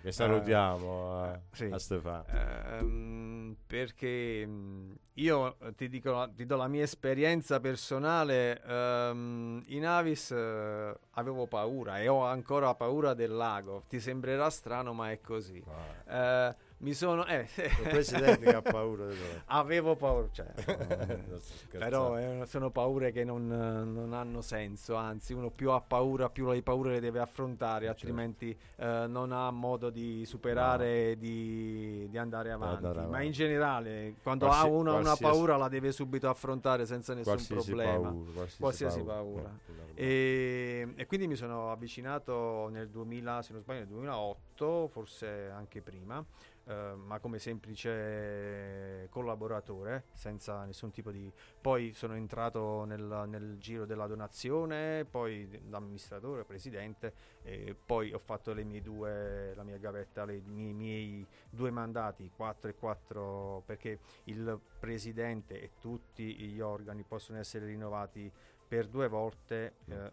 Che 0.02 0.10
salutiamo 0.10 1.22
a, 1.22 1.40
sì. 1.52 1.66
a 1.66 1.78
Stefano. 1.78 2.24
Ehm, 2.26 3.56
perché 3.64 4.44
mh, 4.44 4.96
io 5.14 5.56
ti 5.76 5.88
dico, 5.88 6.32
ti 6.34 6.44
do 6.46 6.56
la 6.56 6.66
mia 6.66 6.82
esperienza 6.82 7.60
personale. 7.60 8.60
ehm, 8.60 9.62
in 9.66 9.86
Avis 9.86 10.32
avevo 10.32 11.46
paura 11.46 12.00
e 12.00 12.08
ho 12.08 12.24
ancora 12.24 12.74
paura 12.74 13.14
del 13.14 13.30
lago. 13.30 13.84
Ti 13.88 14.00
sembrerà 14.00 14.50
strano, 14.50 14.92
ma 14.92 15.12
è 15.12 15.20
così. 15.20 15.62
Ah, 16.08 16.56
mi 16.82 16.94
sono. 16.94 17.24
eh, 17.26 17.48
il 17.56 17.88
presidente 17.88 18.38
che 18.44 18.54
ha 18.54 18.62
paura 18.62 19.06
avevo 19.46 19.96
paura, 19.96 20.28
cioè, 20.32 20.46
scherzando. 20.56 21.78
però 21.78 22.18
eh, 22.18 22.46
sono 22.46 22.70
paure 22.70 23.12
che 23.12 23.24
non, 23.24 23.46
non 23.46 24.12
hanno 24.12 24.40
senso, 24.42 24.94
anzi 24.94 25.32
uno 25.32 25.50
più 25.50 25.70
ha 25.70 25.80
paura, 25.80 26.28
più 26.30 26.50
le 26.50 26.62
paure 26.62 26.90
le 26.92 27.00
deve 27.00 27.20
affrontare, 27.20 27.86
Certo. 27.86 27.90
altrimenti 28.06 28.56
eh, 28.76 29.04
non 29.08 29.32
ha 29.32 29.50
modo 29.50 29.90
di 29.90 30.24
superare 30.26 31.10
e 31.12 31.16
di, 31.18 32.06
di 32.10 32.18
andare 32.18 32.50
avanti. 32.52 32.76
andare 32.84 32.98
Ma 33.00 33.04
avanti. 33.06 33.26
in 33.26 33.32
generale, 33.32 34.14
quando 34.22 34.46
Qualsi- 34.46 34.66
ha 34.66 34.68
uno 34.70 34.96
una 34.96 35.16
paura 35.16 35.56
la 35.56 35.68
deve 35.68 35.92
subito 35.92 36.28
affrontare 36.28 36.84
senza 36.86 37.14
nessun 37.14 37.32
qualsiasi 37.34 37.66
problema. 37.70 38.08
paura, 38.10 38.30
qualsiasi, 38.32 38.60
Qualsiasi 38.60 39.02
paura. 39.02 39.50
Eh, 39.68 39.80
E, 39.94 40.92
e 40.96 41.06
quindi 41.06 41.26
mi 41.26 41.36
sono 41.36 41.70
avvicinato 41.70 42.68
nel 42.70 42.88
2000, 42.88 43.42
se 43.42 43.52
non 43.52 43.60
sbaglio, 43.62 43.78
nel 43.80 43.88
2008, 43.88 44.88
forse 44.88 45.50
anche 45.54 45.80
prima, 45.82 46.24
eh, 46.64 46.94
ma 46.94 47.18
come 47.18 47.38
semplice 47.38 49.08
collaboratore, 49.10 50.04
senza 50.14 50.64
nessun 50.64 50.90
tipo 50.90 51.10
di... 51.10 51.30
Poi 51.60 51.92
sono 51.92 52.14
entrato 52.14 52.84
nel, 52.84 53.24
nel 53.26 53.58
giro 53.58 53.84
della 53.84 54.06
donazione, 54.06 55.04
poi 55.04 55.60
l'amministratore, 55.68 56.44
presidente, 56.44 57.12
e 57.42 57.74
poi 57.74 58.12
ho 58.12 58.18
fatto 58.18 58.52
le 58.52 58.64
mie 58.64 58.80
due, 58.80 59.52
la 59.54 59.62
mia 59.64 59.78
gavetta, 59.78 60.24
le- 60.24 60.36
i 60.36 60.72
miei, 60.72 61.26
due 61.50 61.70
mandati, 61.70 62.30
4 62.34 62.70
e 62.70 62.74
4, 62.74 63.62
perché 63.66 63.98
il 64.24 64.58
presidente 64.78 65.60
e 65.60 65.70
tutti 65.80 66.34
gli 66.36 66.60
organi 66.60 67.02
possono 67.02 67.38
essere 67.38 67.66
rinnovati 67.66 68.30
per 68.66 68.86
due 68.88 69.08
volte 69.08 69.74
eh, 69.86 70.12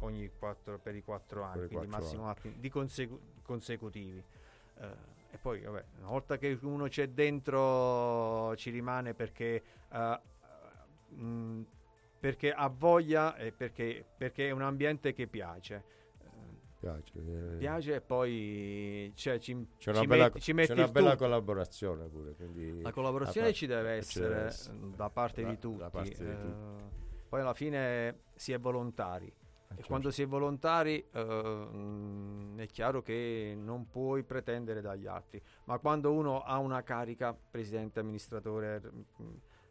ogni 0.00 0.30
quattro, 0.38 0.78
per 0.78 0.94
i 0.94 1.02
quattro 1.02 1.42
anni, 1.42 1.60
Per 1.60 1.68
quindi 1.68 1.86
massimo 1.88 2.28
atti 2.30 2.54
di 2.58 2.70
consecu- 2.70 3.20
consecutivi. 3.42 4.22
Eh, 4.76 5.12
e 5.34 5.38
poi, 5.38 5.60
vabbè, 5.62 5.84
una 5.98 6.08
volta 6.10 6.38
che 6.38 6.56
uno 6.62 6.86
c'è 6.86 7.08
dentro, 7.08 8.54
ci 8.54 8.70
rimane 8.70 9.14
perché, 9.14 9.62
eh, 9.90 10.20
mh, 11.08 11.62
perché 12.20 12.52
ha 12.52 12.68
voglia 12.68 13.34
e 13.36 13.50
perché, 13.50 14.04
perché 14.16 14.46
è 14.46 14.50
un 14.52 14.62
ambiente 14.62 15.12
che 15.12 15.26
piace. 15.26 15.92
Piace, 16.78 17.12
eh. 17.16 17.56
Piace 17.56 17.94
e 17.94 18.00
poi 18.00 19.10
cioè, 19.16 19.38
ci, 19.38 19.66
C'è 19.78 19.90
una 19.90 20.00
ci 20.00 20.06
bella, 20.06 20.24
metti, 20.24 20.40
ci 20.40 20.52
c'è 20.54 20.72
una 20.74 20.88
bella 20.88 21.16
collaborazione 21.16 22.06
pure. 22.08 22.34
La 22.82 22.92
collaborazione 22.92 23.52
ci 23.54 23.66
par- 23.66 23.76
deve 23.78 24.02
ci 24.02 24.18
deve 24.20 24.30
essere 24.34 24.46
essere. 24.46 24.76
eh, 24.76 24.90
da 24.94 25.08
parte 25.10 25.42
Da- 25.42 25.48
di 25.48 25.58
tutti. 25.58 25.78
da 25.78 25.90
parte 25.90 26.24
di 26.24 26.30
eh, 26.30 26.38
tutti. 26.40 26.82
poi 27.28 27.40
alla 27.40 27.54
fine 27.54 28.20
si 28.34 28.52
è 28.52 28.58
volontari. 28.60 29.32
Eh, 29.74 29.78
certo. 29.78 29.88
quando 29.88 30.10
si 30.10 30.22
è 30.22 30.26
volontari 30.26 31.04
eh, 31.10 31.66
è 32.56 32.66
chiaro 32.66 33.02
che 33.02 33.56
non 33.58 33.90
puoi 33.90 34.22
pretendere 34.22 34.80
dagli 34.80 35.06
altri, 35.06 35.42
ma 35.64 35.78
quando 35.78 36.12
uno 36.12 36.42
ha 36.42 36.58
una 36.58 36.82
carica, 36.82 37.34
presidente, 37.34 37.98
amministratore, 37.98 38.80
mm, 39.20 39.30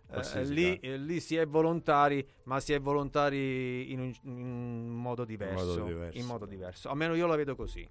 eh, 0.09 0.43
lì, 0.43 0.77
eh, 0.79 0.97
lì 0.97 1.19
si 1.19 1.37
è 1.37 1.47
volontari, 1.47 2.27
ma 2.43 2.59
si 2.59 2.73
è 2.73 2.79
volontari 2.79 3.91
in 3.91 3.99
un, 3.99 4.13
in 4.23 4.89
modo 4.89 5.23
diverso, 5.23 5.85
diverso. 5.85 6.17
in 6.17 6.25
modo 6.25 6.45
diverso. 6.45 6.89
Almeno 6.89 7.15
io 7.15 7.25
la 7.25 7.35
vedo 7.35 7.55
così. 7.55 7.87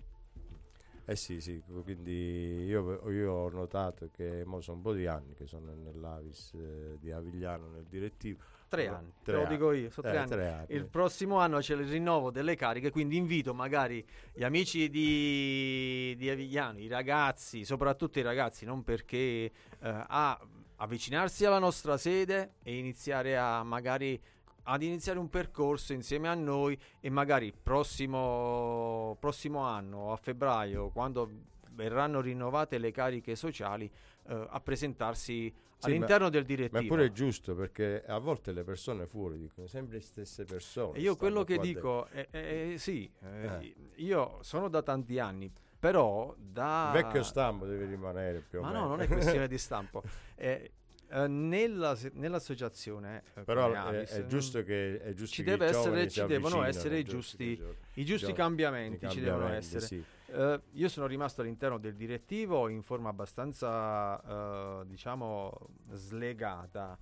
Eh 1.04 1.16
sì, 1.16 1.40
sì, 1.40 1.60
quindi 1.82 2.64
io, 2.64 3.10
io 3.10 3.32
ho 3.32 3.48
notato 3.48 4.08
che 4.12 4.44
mo 4.44 4.60
sono 4.60 4.76
un 4.76 4.82
po' 4.84 4.92
di 4.92 5.06
anni 5.06 5.34
che 5.34 5.46
sono 5.46 5.74
nell'Avis 5.74 6.54
eh, 6.54 6.96
di 7.00 7.10
Avigliano, 7.10 7.68
nel 7.68 7.86
direttivo, 7.88 8.38
tre 8.72 8.88
No, 8.88 8.94
anni, 8.96 9.12
tre 9.22 9.24
te 9.24 9.32
lo 9.32 9.38
anni. 9.44 9.48
dico 9.54 9.72
io, 9.72 9.90
sono 9.90 10.08
tre 10.08 10.16
Eh, 10.16 10.20
anni. 10.20 10.30
tre 10.30 10.48
anni. 10.48 10.66
Il 10.70 10.86
prossimo 10.86 11.38
anno 11.38 11.58
c'è 11.58 11.74
il 11.74 11.86
rinnovo 11.86 12.30
delle 12.30 12.56
cariche, 12.56 12.90
quindi 12.90 13.16
invito 13.18 13.52
magari 13.52 14.02
gli 14.32 14.42
amici 14.42 14.88
di, 14.88 16.14
di 16.16 16.30
Avigliano, 16.30 16.78
i 16.78 16.88
ragazzi, 16.88 17.66
soprattutto 17.66 18.18
i 18.18 18.22
ragazzi, 18.22 18.64
non 18.64 18.82
perché 18.82 19.18
eh, 19.18 19.52
a 19.80 20.40
avvicinarsi 20.76 21.44
alla 21.44 21.58
nostra 21.58 21.98
sede 21.98 22.54
e 22.62 22.78
iniziare 22.78 23.36
a 23.36 23.62
magari 23.62 24.18
ad 24.64 24.80
iniziare 24.82 25.18
un 25.18 25.28
percorso 25.28 25.92
insieme 25.92 26.28
a 26.28 26.34
noi 26.34 26.78
e 27.00 27.10
magari 27.10 27.52
prossimo, 27.52 29.16
prossimo 29.20 29.60
anno 29.60 30.12
a 30.12 30.16
febbraio 30.16 30.88
quando 30.90 31.28
verranno 31.70 32.20
rinnovate 32.20 32.78
le 32.78 32.90
cariche 32.92 33.34
sociali 33.34 33.90
eh, 34.28 34.46
a 34.50 34.60
presentarsi 34.60 35.52
Sì, 35.78 35.86
all'interno 35.88 36.28
del 36.28 36.42
Ma 36.42 36.46
direttivo. 36.46 36.80
è 36.80 36.86
pure 36.86 37.12
giusto 37.12 37.54
perché 37.54 38.04
a 38.06 38.18
volte 38.18 38.52
le 38.52 38.62
persone 38.64 39.06
fuori 39.06 39.38
dicono 39.38 39.66
sempre 39.66 39.96
le 39.96 40.02
stesse 40.02 40.44
persone. 40.44 40.98
E 40.98 41.00
io 41.00 41.16
quello 41.16 41.42
che 41.44 41.58
dico 41.58 42.06
è, 42.06 42.28
è- 42.30 42.74
sì, 42.76 43.10
eh, 43.20 43.74
io 43.96 44.38
sono 44.42 44.68
da 44.68 44.82
tanti 44.82 45.18
anni, 45.18 45.50
però 45.78 46.34
da... 46.38 46.92
Il 46.94 47.02
vecchio 47.02 47.22
stampo 47.24 47.66
deve 47.66 47.86
rimanere 47.86 48.40
più 48.48 48.60
o 48.60 48.62
Ma 48.62 48.68
meno. 48.68 48.80
no, 48.82 48.88
non 48.88 49.00
è 49.00 49.08
questione 49.08 49.48
di 49.48 49.58
stampo. 49.58 50.02
Eh, 50.36 50.70
eh, 51.08 51.26
nella, 51.26 51.94
nell'associazione 52.12 53.22
eh, 53.34 53.42
Però 53.42 53.70
come 53.70 54.04
è, 54.04 54.26
giusto 54.26 54.62
che, 54.62 55.00
è 55.02 55.12
giusto 55.14 55.34
ci 55.34 55.42
che 55.42 55.50
deve 55.50 55.66
essere- 55.66 56.08
ci 56.08 56.24
devono 56.26 56.62
essere 56.62 56.98
i 56.98 57.04
giusti- 57.04 57.60
i 57.94 58.04
giusti 58.04 58.32
cambiamenti 58.32 59.04
i 59.04 59.10
ci 59.10 59.20
devono 59.20 59.42
cambiamenti, 59.46 59.76
essere. 59.76 59.86
sì. 59.86 60.04
Eh, 60.32 60.60
io 60.72 60.88
sono 60.88 61.06
rimasto 61.06 61.42
all'interno 61.42 61.76
del 61.78 61.94
direttivo 61.94 62.68
in 62.68 62.82
forma 62.82 63.10
abbastanza, 63.10 64.80
eh, 64.80 64.86
diciamo, 64.86 65.52
slegata, 65.90 66.98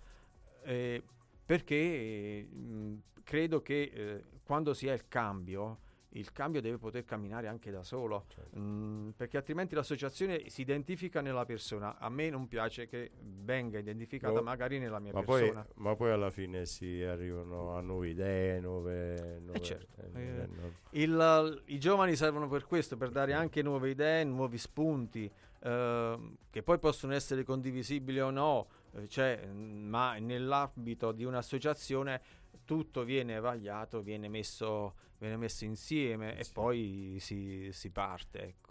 eh, 0.63 1.01
perché 1.47 2.43
mh, 2.51 2.95
credo 3.23 3.63
che 3.63 3.83
eh, 3.95 4.25
quando 4.43 4.75
si 4.75 4.89
ha 4.89 4.93
il 4.93 5.07
cambio, 5.07 5.79
il 6.15 6.33
cambio 6.33 6.61
deve 6.61 6.77
poter 6.79 7.05
camminare 7.05 7.47
anche 7.47 7.71
da 7.71 7.83
solo, 7.85 8.25
Certo. 8.29 8.59
Mm, 8.59 9.11
perché 9.11 9.37
altrimenti 9.37 9.75
l'associazione 9.75 10.49
si 10.49 10.61
identifica 10.63 11.21
nella 11.21 11.45
persona. 11.45 11.99
A 11.99 12.09
me 12.09 12.31
non 12.31 12.49
piace 12.49 12.87
che 12.89 13.11
venga 13.21 13.79
identificata 13.79 14.35
No, 14.35 14.43
magari 14.43 14.79
nella 14.79 14.99
mia 14.99 15.13
Ma 15.13 15.23
poi, 15.23 15.41
persona. 15.43 15.67
ma 15.75 15.95
poi 15.95 16.11
alla 16.11 16.31
fine 16.31 16.67
si 16.67 17.03
arrivano 17.03 17.77
a 17.77 17.81
nuove 17.81 18.09
idee, 18.09 18.59
nuove... 18.61 19.39
nuove 19.41 19.61
certo, 19.61 20.03
eh, 20.15 20.21
eh, 20.21 20.47
no- 20.47 20.73
Il- 20.91 21.63
I 21.67 21.79
giovani 21.79 22.17
servono 22.17 22.49
per 22.49 22.67
questo, 22.67 22.97
per 22.97 23.11
dare 23.11 23.33
anche 23.33 23.63
nuove 23.63 23.91
idee, 23.91 24.25
nuovi 24.25 24.59
spunti, 24.59 25.31
ehm, 25.63 26.37
che 26.51 26.63
poi 26.65 26.79
possono 26.81 27.15
essere 27.15 27.45
condivisibili 27.45 28.21
o 28.21 28.31
no, 28.31 28.67
eh, 28.95 29.07
cioè, 29.07 29.47
mm, 29.47 29.89
ma 29.89 30.19
nell'ambito 30.19 31.13
di 31.13 31.23
un'associazione 31.25 32.21
tutto 32.65 33.05
viene 33.05 33.39
vagliato, 33.41 34.01
viene 34.03 34.29
messo, 34.29 34.95
viene 35.21 35.37
messo 35.37 35.65
insieme 35.65 36.37
e 36.37 36.45
Sì. 36.45 36.53
poi 36.53 37.17
si, 37.21 37.69
si 37.73 37.91
parte. 37.91 38.43
Ecco. 38.43 38.69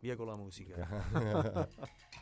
Via 0.00 0.16
con 0.16 0.26
la 0.26 0.36
musica. 0.36 0.86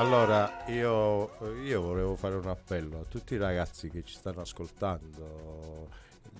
Allora, 0.00 0.64
io, 0.68 1.28
io 1.62 1.82
volevo 1.82 2.16
fare 2.16 2.34
un 2.34 2.46
appello 2.46 3.00
a 3.00 3.04
tutti 3.04 3.34
i 3.34 3.36
ragazzi 3.36 3.90
che 3.90 4.02
ci 4.02 4.14
stanno 4.14 4.40
ascoltando 4.40 5.88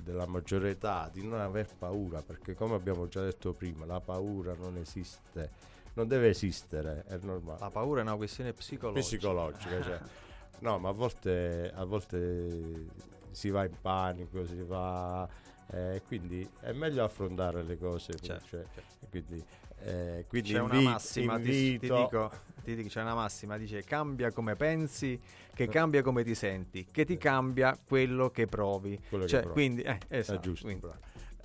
della 0.02 0.24
maggiore 0.24 0.70
età 0.70 1.10
di 1.12 1.22
non 1.22 1.40
aver 1.40 1.68
paura, 1.78 2.22
perché 2.22 2.54
come 2.54 2.74
abbiamo 2.74 3.06
già 3.06 3.20
detto 3.22 3.52
prima, 3.52 3.84
la 3.84 4.00
paura 4.00 4.54
non 4.54 4.78
esiste, 4.78 5.50
non 5.92 6.08
deve 6.08 6.28
esistere, 6.30 7.04
è 7.06 7.18
normale. 7.20 7.60
La 7.60 7.68
paura 7.68 8.00
è 8.00 8.02
una 8.02 8.16
questione 8.16 8.54
psicologica. 8.54 9.04
psicologica. 9.06 9.82
Cioè. 9.82 10.00
No, 10.60 10.78
ma 10.78 10.88
a 10.90 10.92
volte, 10.92 11.70
a 11.74 11.84
volte 11.84 12.86
si 13.30 13.48
va 13.50 13.64
in 13.64 13.76
panico, 13.80 14.44
si 14.46 14.62
va... 14.62 15.26
eh, 15.70 16.02
quindi 16.06 16.46
è 16.60 16.72
meglio 16.72 17.02
affrontare 17.04 17.62
le 17.62 17.76
cose. 17.78 18.14
Certo, 18.20 18.44
cioè, 18.46 18.64
certo. 18.74 19.06
quindi, 19.08 19.42
eh, 19.78 20.26
quindi 20.28 20.52
C'è 20.52 20.60
una 20.60 20.74
invi- 20.74 20.84
massima, 20.86 21.36
ti, 21.38 21.42
ti 21.44 21.70
invito- 21.72 21.96
dico, 21.96 22.30
ti 22.70 22.76
dico, 22.82 22.88
c'è 22.88 23.02
una 23.02 23.14
massima, 23.14 23.56
dice 23.56 23.82
cambia 23.84 24.30
come 24.32 24.56
pensi, 24.56 25.18
che 25.54 25.68
cambia 25.68 26.02
come 26.02 26.24
ti 26.24 26.34
senti, 26.34 26.86
che 26.90 27.04
ti 27.04 27.16
cambia 27.18 27.78
quello 27.84 28.30
che 28.30 28.46
provi. 28.46 28.98
Quello 29.08 29.24
che 29.24 29.30
Cioè, 29.30 29.40
provi. 29.40 29.54
quindi, 29.54 29.82
eh, 29.82 29.98
È 30.08 30.16
esatto, 30.18 30.40
giusto, 30.40 30.66
quindi-. 30.66 30.88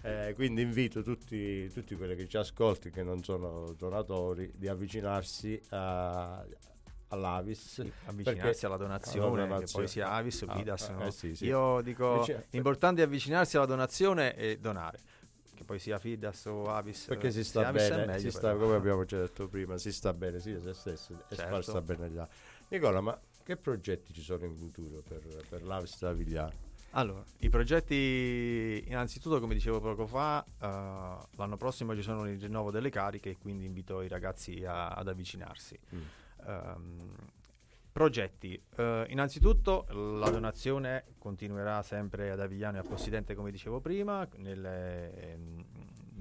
Eh, 0.01 0.34
quindi 0.36 0.61
invito 0.61 1.01
tutti, 1.01 1.67
tutti 1.71 1.95
quelli 1.95 2.15
che 2.15 2.28
ci 2.28 2.38
ascolti, 2.38 2.91
che 2.91 3.01
non 3.01 3.23
sono 3.23 3.73
donatori, 3.76 4.51
di 4.55 4.67
avvicinarsi 4.67 5.59
a- 5.69 6.45
all'Avis. 7.09 7.84
avvicinarsi 8.05 8.65
alla 8.65 8.78
donazione, 8.78 9.26
alla 9.41 9.41
che 9.43 9.47
donazione. 9.53 9.84
poi 9.86 9.88
sia 9.91 10.11
Avis 10.11 10.41
o 10.41 10.51
Fidas. 10.51 10.89
ah, 10.89 10.93
no? 10.93 11.05
eh 11.05 11.11
sì, 11.11 11.36
sì. 11.36 11.45
Io 11.45 11.82
dico, 11.82 12.13
Invece- 12.13 12.45
l'importante 12.51 13.01
è 13.01 13.05
avvicinarsi 13.05 13.57
alla 13.57 13.65
donazione 13.65 14.36
e 14.36 14.57
donare. 14.59 14.99
Che 15.56 15.64
poi 15.64 15.80
sia 15.80 15.97
Fidas 15.97 16.45
o 16.45 16.66
Avis. 16.70 17.06
Perché 17.06 17.28
eh, 17.28 17.32
si 17.32 17.43
sia 17.43 17.62
sta 17.62 17.72
bene, 17.72 18.06
meglio, 18.06 18.20
si 18.20 18.30
sta, 18.30 18.51
però. 18.51 18.66
come 18.66 18.76
abbiamo 18.76 19.06
già 19.06 19.18
detto 19.20 19.47
prima, 19.47 19.78
si 19.78 19.91
sta 19.91 20.14
bene 20.14 20.39
sia 20.39 20.60
se 20.62 20.74
stesso 20.74 21.14
e 21.30 21.36
Certo. 21.36 21.62
sta 21.62 21.82
bene 21.82 22.06
altri. 22.20 22.36
Nicola, 22.68 22.99
ma 23.01 23.20
che 23.43 23.56
progetti 23.58 24.14
ci 24.14 24.22
sono 24.22 24.43
in 24.45 24.56
futuro 24.56 25.01
per, 25.08 25.22
per 25.47 25.64
l'Avis 25.64 25.97
da 25.99 26.12
Vigliano? 26.12 26.64
Allora, 26.91 27.24
i 27.39 27.49
progetti, 27.49 28.84
innanzitutto, 28.88 29.39
come 29.39 29.53
dicevo 29.53 29.80
poco 29.82 30.06
fa, 30.08 30.43
eh, 30.43 30.68
l'anno 31.36 31.58
prossimo 31.58 31.93
ci 31.95 32.01
sono 32.01 32.28
il 32.30 32.39
rinnovo 32.39 32.72
delle 32.72 32.89
cariche 32.89 33.32
e 33.32 33.38
quindi 33.38 33.66
invito 33.66 34.01
i 34.01 34.08
ragazzi 34.08 34.64
a- 34.66 34.89
ad 34.89 35.08
avvicinarsi. 35.08 35.78
Mm. 35.93 36.01
Ehm, 36.47 37.16
progetti, 37.95 38.61
Eh, 38.75 39.05
innanzitutto 39.07 39.85
la 40.19 40.29
donazione 40.29 41.05
continuerà 41.17 41.81
sempre 41.81 42.29
ad 42.29 42.41
Avigliano 42.41 42.75
e 42.75 42.79
a 42.81 42.83
Possidente, 42.83 43.35
come 43.35 43.51
dicevo 43.51 43.79
prima, 43.79 44.27
nelle, 44.35 45.13
ehm, 45.13 45.65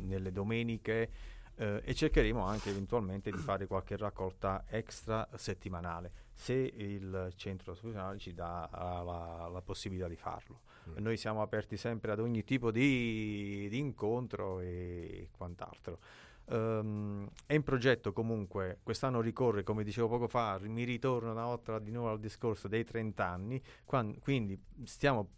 nelle 0.06 0.30
domeniche 0.30 1.10
eh, 1.56 1.82
e 1.84 1.92
cercheremo 1.92 2.40
anche 2.44 2.70
eventualmente 2.70 3.32
di 3.32 3.38
fare 3.38 3.66
qualche 3.66 3.96
raccolta 3.96 4.66
extra 4.68 5.28
settimanale 5.34 6.12
se 6.32 6.54
il 6.54 7.32
centro 7.34 7.72
istituzionale 7.72 8.18
ci 8.18 8.34
dà 8.34 8.68
la, 8.72 9.48
la 9.52 9.60
possibilità 9.60 10.06
di 10.06 10.16
farlo. 10.16 10.60
Mm. 10.90 11.02
Noi 11.02 11.16
siamo 11.16 11.42
aperti 11.42 11.76
sempre 11.76 12.12
ad 12.12 12.20
ogni 12.20 12.44
tipo 12.44 12.70
di, 12.70 13.66
di 13.68 13.78
incontro 13.78 14.60
e 14.60 15.28
quant'altro. 15.36 15.98
Ehm, 16.46 17.28
è 17.46 17.54
in 17.54 17.62
progetto 17.62 18.12
comunque, 18.12 18.78
quest'anno 18.82 19.20
ricorre, 19.20 19.62
come 19.62 19.82
dicevo 19.84 20.08
poco 20.08 20.28
fa, 20.28 20.58
mi 20.62 20.84
ritorno 20.84 21.30
una 21.30 21.44
volta 21.46 21.78
di 21.78 21.90
nuovo 21.90 22.10
al 22.10 22.20
discorso 22.20 22.68
dei 22.68 22.84
30 22.84 23.26
anni, 23.26 23.62
quan- 23.84 24.18
quindi 24.20 24.60
stiamo 24.84 25.28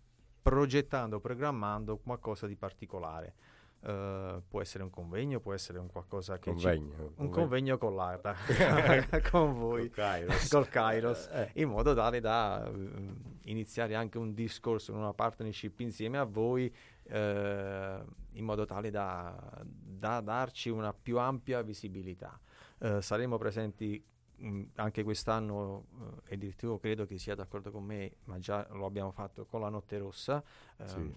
progettando, 0.43 1.21
programmando 1.21 1.97
qualcosa 1.99 2.47
di 2.47 2.57
particolare. 2.57 3.35
Eh, 3.81 4.43
può 4.49 4.61
essere 4.61 4.83
un 4.83 4.91
convegno, 4.91 5.39
può 5.39 5.53
essere 5.53 5.79
un 5.79 5.87
qualcosa 5.89 6.39
che 6.39 6.51
ci- 6.57 6.65
Convegno, 6.65 7.13
un 7.17 7.29
convegno 7.31 7.79
con 7.79 7.95
l'ARDA, 7.95 8.35
con 9.31 9.53
voi, 9.55 9.91
Kairos. 9.91 10.49
col 10.49 10.69
Kairos, 10.69 11.27
Eh, 11.33 11.51
in 11.55 11.69
modo 11.69 11.95
tale 11.95 12.21
da 12.21 12.65
eh, 12.67 13.15
iniziare 13.45 13.95
anche 13.95 14.19
un 14.19 14.35
discorso, 14.35 14.93
una 14.93 15.13
partnership 15.13 15.79
insieme 15.81 16.19
a 16.19 16.25
voi, 16.25 16.73
eh, 17.09 18.05
in 18.33 18.45
modo 18.45 18.65
tale 18.65 18.91
da, 18.91 19.63
da 19.65 20.21
darci 20.21 20.69
una 20.71 20.93
più 20.93 21.19
ampia 21.19 21.63
visibilità. 21.63 22.39
Eh, 22.79 23.01
saremo 23.01 23.39
presenti 23.39 24.03
mh, 24.37 24.63
anche 24.75 25.03
quest'anno 25.03 25.87
eh, 26.27 26.35
e 26.35 26.37
direttivo 26.39 26.79
credo 26.79 27.07
che 27.07 27.19
sia 27.19 27.35
d'accordo 27.35 27.71
con 27.71 27.85
me, 27.85 28.17
ma 28.25 28.39
già 28.39 28.67
lo 28.73 28.87
abbiamo 28.87 29.11
fatto 29.13 29.47
con 29.47 29.61
la 29.61 29.69
Notte 29.69 29.99
Rossa. 29.99 30.43
Ehm, 30.79 30.87
Sì. 30.87 31.15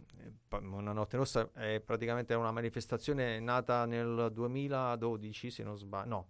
una 0.61 0.91
Notte 0.93 1.17
Rossa 1.17 1.49
è 1.53 1.81
praticamente 1.85 2.33
una 2.33 2.51
manifestazione 2.51 3.39
nata 3.39 3.85
nel 3.85 4.29
2012, 4.31 5.51
se 5.51 5.63
non 5.63 5.77
sbaglio, 5.77 6.09
no, 6.09 6.27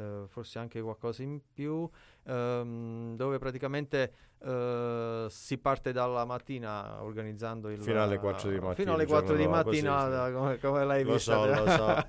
eh, 0.00 0.24
forse 0.28 0.58
anche 0.58 0.80
qualcosa 0.80 1.22
in 1.22 1.40
più, 1.52 1.88
ehm, 2.24 3.16
dove 3.16 3.38
praticamente 3.38 4.12
eh, 4.38 5.26
si 5.28 5.58
parte 5.58 5.92
dalla 5.92 6.24
mattina 6.24 7.02
organizzando 7.02 7.70
il 7.70 7.80
Fino 7.80 8.02
alle 8.02 8.18
4 8.18 8.50
di 8.50 8.56
mattina, 8.56 8.74
fino 8.74 8.92
alle 8.94 9.02
il 9.02 9.08
giorno 9.08 9.26
4 9.26 9.36
di 9.36 9.44
dopo, 9.44 9.72
sì, 9.72 9.82
mattina, 9.82 10.04
sì. 10.04 10.10
da- 10.10 10.32
come, 10.32 10.58
come 10.58 10.84
l'hai 10.84 11.04
Lo 11.04 11.12
vista 11.12 11.34
so, 11.34 11.46
lo 11.46 11.66
so. 11.70 12.08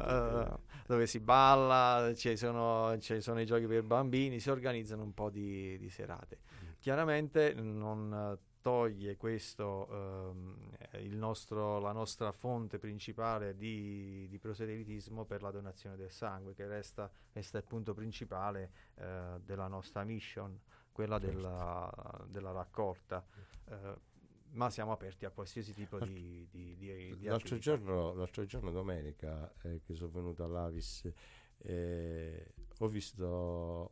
Eh, 0.00 0.68
dove 0.86 1.06
si 1.06 1.20
balla, 1.20 2.12
ci 2.14 2.36
sono, 2.36 2.98
ci 2.98 3.20
sono 3.20 3.40
i 3.40 3.46
giochi 3.46 3.66
per 3.66 3.84
bambini, 3.84 4.40
si 4.40 4.50
organizzano 4.50 5.02
un 5.02 5.14
po' 5.14 5.30
di, 5.30 5.78
di 5.78 5.88
serate. 5.88 6.38
Chiaramente 6.80 7.54
non 7.54 8.12
eh, 8.12 8.49
toglie 8.60 9.16
questo 9.16 10.32
eh, 10.92 11.02
il 11.02 11.16
nostro, 11.16 11.78
la 11.78 11.92
nostra 11.92 12.32
fonte 12.32 12.78
principale 12.78 13.56
di, 13.56 14.26
di 14.28 14.38
proselitismo 14.38 15.24
per 15.24 15.42
la 15.42 15.50
donazione 15.50 15.96
del 15.96 16.10
sangue, 16.10 16.54
che 16.54 16.66
resta, 16.66 17.10
resta 17.32 17.58
il 17.58 17.64
punto 17.64 17.94
principale 17.94 18.70
eh, 18.96 19.40
della 19.44 19.66
nostra 19.68 20.04
mission, 20.04 20.58
quella 20.92 21.18
Certo. 21.18 21.36
della, 21.36 22.24
della 22.28 22.52
raccolta. 22.52 23.24
Eh, 23.66 24.08
ma 24.52 24.68
siamo 24.68 24.90
aperti 24.92 25.24
a 25.24 25.30
qualsiasi 25.30 25.72
tipo 25.72 25.98
di, 26.00 26.46
di, 26.50 26.76
di, 26.76 27.16
di 27.16 27.26
L'altro 27.26 27.54
attività. 27.54 27.58
giorno, 27.58 28.14
l'altro 28.14 28.44
giorno 28.44 28.72
domenica 28.72 29.52
eh, 29.62 29.80
che 29.84 29.94
sono 29.94 30.10
venuto 30.10 30.42
all'Avis 30.42 31.08
eh, 31.62 32.52
ho 32.78 32.88
visto, 32.88 33.26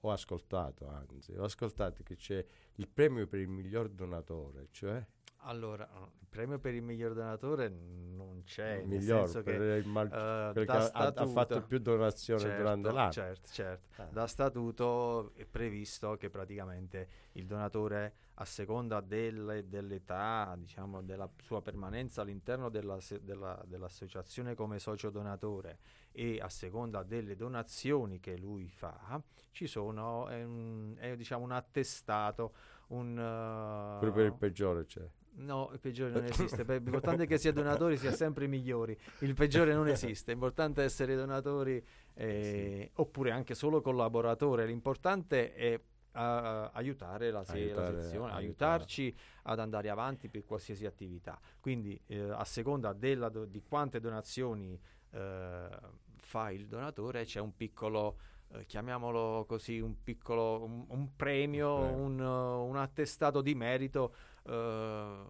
ho 0.01 0.11
ascoltato 0.11 0.89
anzi, 0.89 1.33
ho 1.33 1.45
ascoltato 1.45 2.03
che 2.03 2.17
c'è 2.17 2.45
il 2.77 2.89
premio 2.89 3.27
per 3.27 3.41
il 3.41 3.49
miglior 3.49 3.89
donatore, 3.89 4.69
cioè 4.71 5.05
Allora, 5.43 5.89
il 6.21 6.27
premio 6.29 6.59
per 6.59 6.75
il 6.75 6.83
miglior 6.83 7.15
donatore 7.15 7.69
non 7.69 8.43
c'è, 8.45 8.73
il 8.79 8.89
nel 8.89 8.99
miglior 8.99 9.25
senso 9.25 9.43
per 9.43 9.57
che 9.59 9.65
il 9.77 9.87
mal- 9.87 10.07
eh, 10.07 10.11
quello 10.53 10.53
che 10.53 10.65
da 10.65 10.73
ha, 10.73 10.77
ha- 10.77 10.83
ha 10.83 10.89
statuto- 11.13 11.27
fatto 11.31 11.63
più 11.63 11.79
donazioni 11.79 12.41
Certo, 12.41 12.57
durante 12.59 12.93
l'anno. 12.93 13.13
Certo, 13.13 13.49
certo. 13.51 14.03
Ah. 14.03 14.07
Da 14.11 14.27
statuto 14.27 15.33
è 15.35 15.47
previsto 15.47 16.17
che 16.17 16.29
praticamente 16.29 17.09
il 17.33 17.47
donatore, 17.47 18.15
a 18.35 18.45
seconda 18.45 19.01
delle- 19.01 19.69
dell'età, 19.69 20.55
diciamo, 20.59 21.03
della 21.03 21.29
sua 21.43 21.63
permanenza 21.63 22.21
all'interno 22.23 22.69
della 22.69 22.99
della- 23.21 23.63
dell'associazione 23.65 24.55
come 24.55 24.79
socio 24.81 25.09
donatore 25.11 25.79
e 26.13 26.41
a 26.41 26.49
seconda 26.49 27.03
delle 27.05 27.37
donazioni 27.37 28.19
che 28.21 28.37
lui 28.37 28.69
fa, 28.69 29.23
ci 29.53 29.67
sono, 29.67 30.29
è 30.29 30.43
un, 30.45 30.95
è, 30.99 31.17
diciamo, 31.17 31.45
un 31.45 31.53
attestato, 31.53 32.53
un... 32.89 33.17
eh, 33.19 33.99
Pure 34.01 34.13
per 34.13 34.25
il 34.27 34.35
peggiore 34.35 34.85
c'è. 34.85 35.09
No, 35.39 35.71
il 35.73 35.79
peggiore 35.81 36.11
non 36.13 36.25
esiste. 36.31 36.65
L'importante 36.65 37.25
è 37.25 37.27
che 37.27 37.39
sia 37.39 37.53
donatori 37.53 37.97
sia 37.97 38.13
sempre 38.13 38.45
i 38.45 38.49
migliori. 38.49 38.97
Il 39.21 39.35
peggiore 39.35 39.73
non 39.75 39.89
esiste. 39.89 40.33
L'importante 40.33 40.83
è 40.83 40.85
essere 40.85 41.15
donatori 41.17 41.83
eh, 42.15 42.91
oppure 42.95 43.31
anche 43.31 43.55
solo 43.55 43.81
collaboratore. 43.81 44.67
L'importante 44.67 45.55
è 45.55 45.81
ah, 46.13 46.71
aiutare 46.73 47.31
la, 47.31 47.45
se- 47.45 47.53
la 47.53 47.65
Aiutare- 47.83 48.01
sezione, 48.03 48.33
aiutare. 48.33 48.45
aiutarci 48.45 49.17
ad 49.45 49.59
andare 49.61 49.89
avanti 49.91 50.29
per 50.29 50.45
qualsiasi 50.45 50.87
attività. 50.87 51.39
Quindi 51.61 51.99
eh, 52.07 52.19
a 52.31 52.45
seconda 52.45 52.93
do- 52.93 53.45
di 53.45 53.63
quante 53.67 54.01
donazioni 54.01 54.79
eh, 55.11 55.69
fa 56.17 56.51
il 56.51 56.67
donatore 56.67 57.25
c'è 57.25 57.41
un 57.41 57.55
piccolo... 57.57 58.19
eh, 58.53 58.65
chiamiamolo 58.67 59.45
così 59.47 59.79
un 59.79 60.03
piccolo 60.03 60.65
un, 60.65 60.85
un 60.89 61.15
premio, 61.17 61.75
Un 61.77 61.81
premio. 61.87 62.05
un, 62.05 62.21
uh, 62.21 62.69
un 62.69 62.77
attestato 62.77 63.41
di 63.43 63.55
merito 63.55 64.15
eh, 64.49 65.25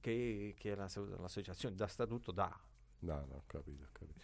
che, 0.00 0.54
che 0.58 0.74
la- 0.74 0.88
l'associazione 1.20 1.74
da 1.74 1.86
statuto 1.86 2.32
dà. 2.32 2.58
No, 3.00 3.24
no, 3.28 3.34
ho 3.36 3.42
capito, 3.46 3.84
ho 3.84 3.88
capito. 3.92 4.20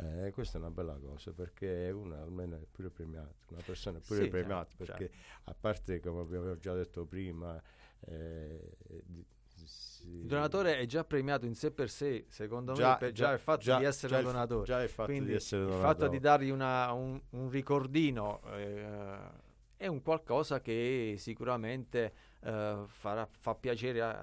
Eh, 0.00 0.30
questa 0.32 0.58
è 0.58 0.60
una 0.60 0.70
bella 0.70 0.94
cosa 0.94 1.32
perché 1.32 1.90
uno 1.92 2.20
almeno 2.20 2.56
è 2.56 2.66
pure 2.70 2.90
premiato, 2.90 3.34
una 3.48 3.62
persona 3.64 3.98
è 3.98 4.00
pure 4.00 4.22
Sì, 4.24 4.28
premiata 4.28 4.68
certo, 4.76 4.84
perché 4.84 5.10
a 5.44 5.54
parte 5.58 6.00
come 6.00 6.20
abbiamo 6.20 6.56
già 6.58 6.74
detto 6.74 7.04
prima, 7.04 7.60
eh, 8.00 8.76
di- 9.04 9.24
si- 9.64 10.08
Il 10.20 10.26
donatore 10.26 10.78
è 10.78 10.86
già 10.86 11.04
premiato 11.04 11.46
in 11.46 11.54
sé 11.54 11.70
per 11.72 11.90
sé, 11.90 12.26
secondo 12.28 12.72
Già- 12.74 12.92
me, 12.92 12.96
per 12.98 13.12
già, 13.12 13.26
già- 13.26 13.32
il 13.32 13.38
fatto 13.40 13.60
già- 13.60 13.78
di 13.78 13.84
essere 13.84 14.18
il- 14.18 14.24
donatore. 14.24 14.64
già 14.64 14.82
il 14.82 14.88
fatto 14.88 15.10
Quindi 15.10 15.30
di 15.30 15.34
essere 15.36 15.62
il 15.62 15.68
donatore. 15.68 15.92
fatto 15.94 16.08
di 16.08 16.18
dargli 16.20 16.50
una- 16.50 16.92
un, 16.92 17.20
un 17.30 17.50
ricordino 17.50 18.40
eh, 18.52 19.30
è 19.76 19.86
un 19.86 20.00
qualcosa 20.02 20.60
che 20.60 21.14
sicuramente 21.18 22.12
eh, 22.40 22.84
farà, 22.86 23.26
fa 23.26 23.54
piacere 23.54 24.02
a, 24.02 24.18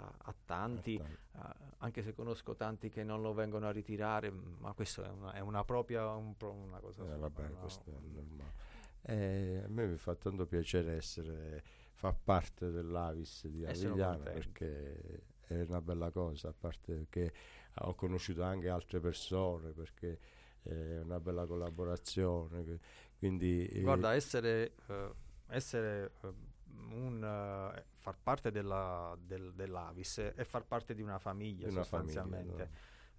a- 0.00 0.14
a 0.18 0.34
tanti, 0.44 1.02
a- 1.32 1.56
anche 1.78 2.02
se 2.02 2.14
conosco 2.14 2.54
tanti 2.56 2.88
che 2.90 3.04
non 3.04 3.22
lo 3.22 3.32
vengono 3.34 3.66
a 3.68 3.70
ritirare, 3.70 4.30
ma 4.30 4.72
questo 4.72 5.04
è 5.04 5.08
una, 5.08 5.32
è 5.32 5.40
una 5.40 5.64
propria 5.64 6.14
un 6.14 6.36
pro- 6.36 6.52
una 6.52 6.80
cosa 6.80 7.04
Eh, 7.04 7.04
sua, 7.06 7.16
vabbè, 7.16 7.48
no? 7.50 7.56
questo 7.58 7.90
è 7.90 8.06
normale. 8.08 8.54
E 9.02 9.62
a 9.64 9.68
me 9.68 9.86
mi 9.86 9.96
fa 9.96 10.14
tanto 10.16 10.46
piacere 10.46 10.96
essere, 10.96 11.62
far 11.92 12.16
parte 12.22 12.70
dell'Avis 12.70 13.46
di 13.46 13.64
Avigliano 13.64 14.28
perché 14.28 15.22
è 15.46 15.60
una 15.62 15.80
bella 15.80 16.10
cosa, 16.10 16.48
a 16.48 16.54
parte 16.58 17.06
che 17.08 17.32
ho 17.80 17.94
conosciuto 17.94 18.42
anche 18.42 18.68
altre 18.68 19.00
persone 19.00 19.70
perché 19.72 20.18
è 20.62 20.98
una 21.00 21.20
bella 21.20 21.46
collaborazione. 21.46 22.80
Quindi 23.18 23.66
eh, 23.66 23.80
Guarda, 23.82 24.14
essere, 24.14 24.74
eh, 24.88 25.12
essere 25.48 26.12
eh, 26.22 26.32
un, 26.90 27.22
eh, 27.74 27.84
far 27.92 28.16
parte 28.22 28.50
della, 28.50 29.16
del- 29.20 29.52
dell'Avis 29.54 30.18
è 30.34 30.44
far 30.44 30.64
parte 30.64 30.94
di 30.94 31.02
una 31.02 31.18
famiglia 31.18 31.66
Di 31.68 31.74
una 31.74 31.84
famiglia, 31.84 32.20
sostanzialmente. 32.22 32.70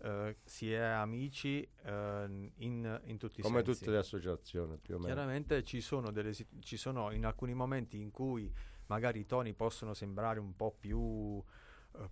Eh, 0.01 0.37
si 0.45 0.71
è 0.71 0.79
amici 0.79 1.61
eh, 1.83 2.51
in, 2.55 3.01
in 3.05 3.17
tutti 3.17 3.41
i 3.41 3.43
come 3.43 3.63
sensi. 3.63 3.79
tutte 3.79 3.91
le 3.91 3.97
associazioni 3.97 4.77
più 4.77 4.95
o 4.95 4.97
meno. 4.99 5.13
Chiaramente 5.13 5.63
ci 5.63 5.81
sono, 5.81 6.11
delle, 6.11 6.33
ci 6.33 6.77
sono 6.77 7.11
in 7.11 7.25
alcuni 7.25 7.53
momenti 7.53 7.99
in 7.99 8.11
cui 8.11 8.51
magari 8.87 9.19
i 9.19 9.25
toni 9.25 9.53
possono 9.53 9.93
sembrare 9.93 10.39
un 10.39 10.55
po' 10.55 10.73
più, 10.79 11.43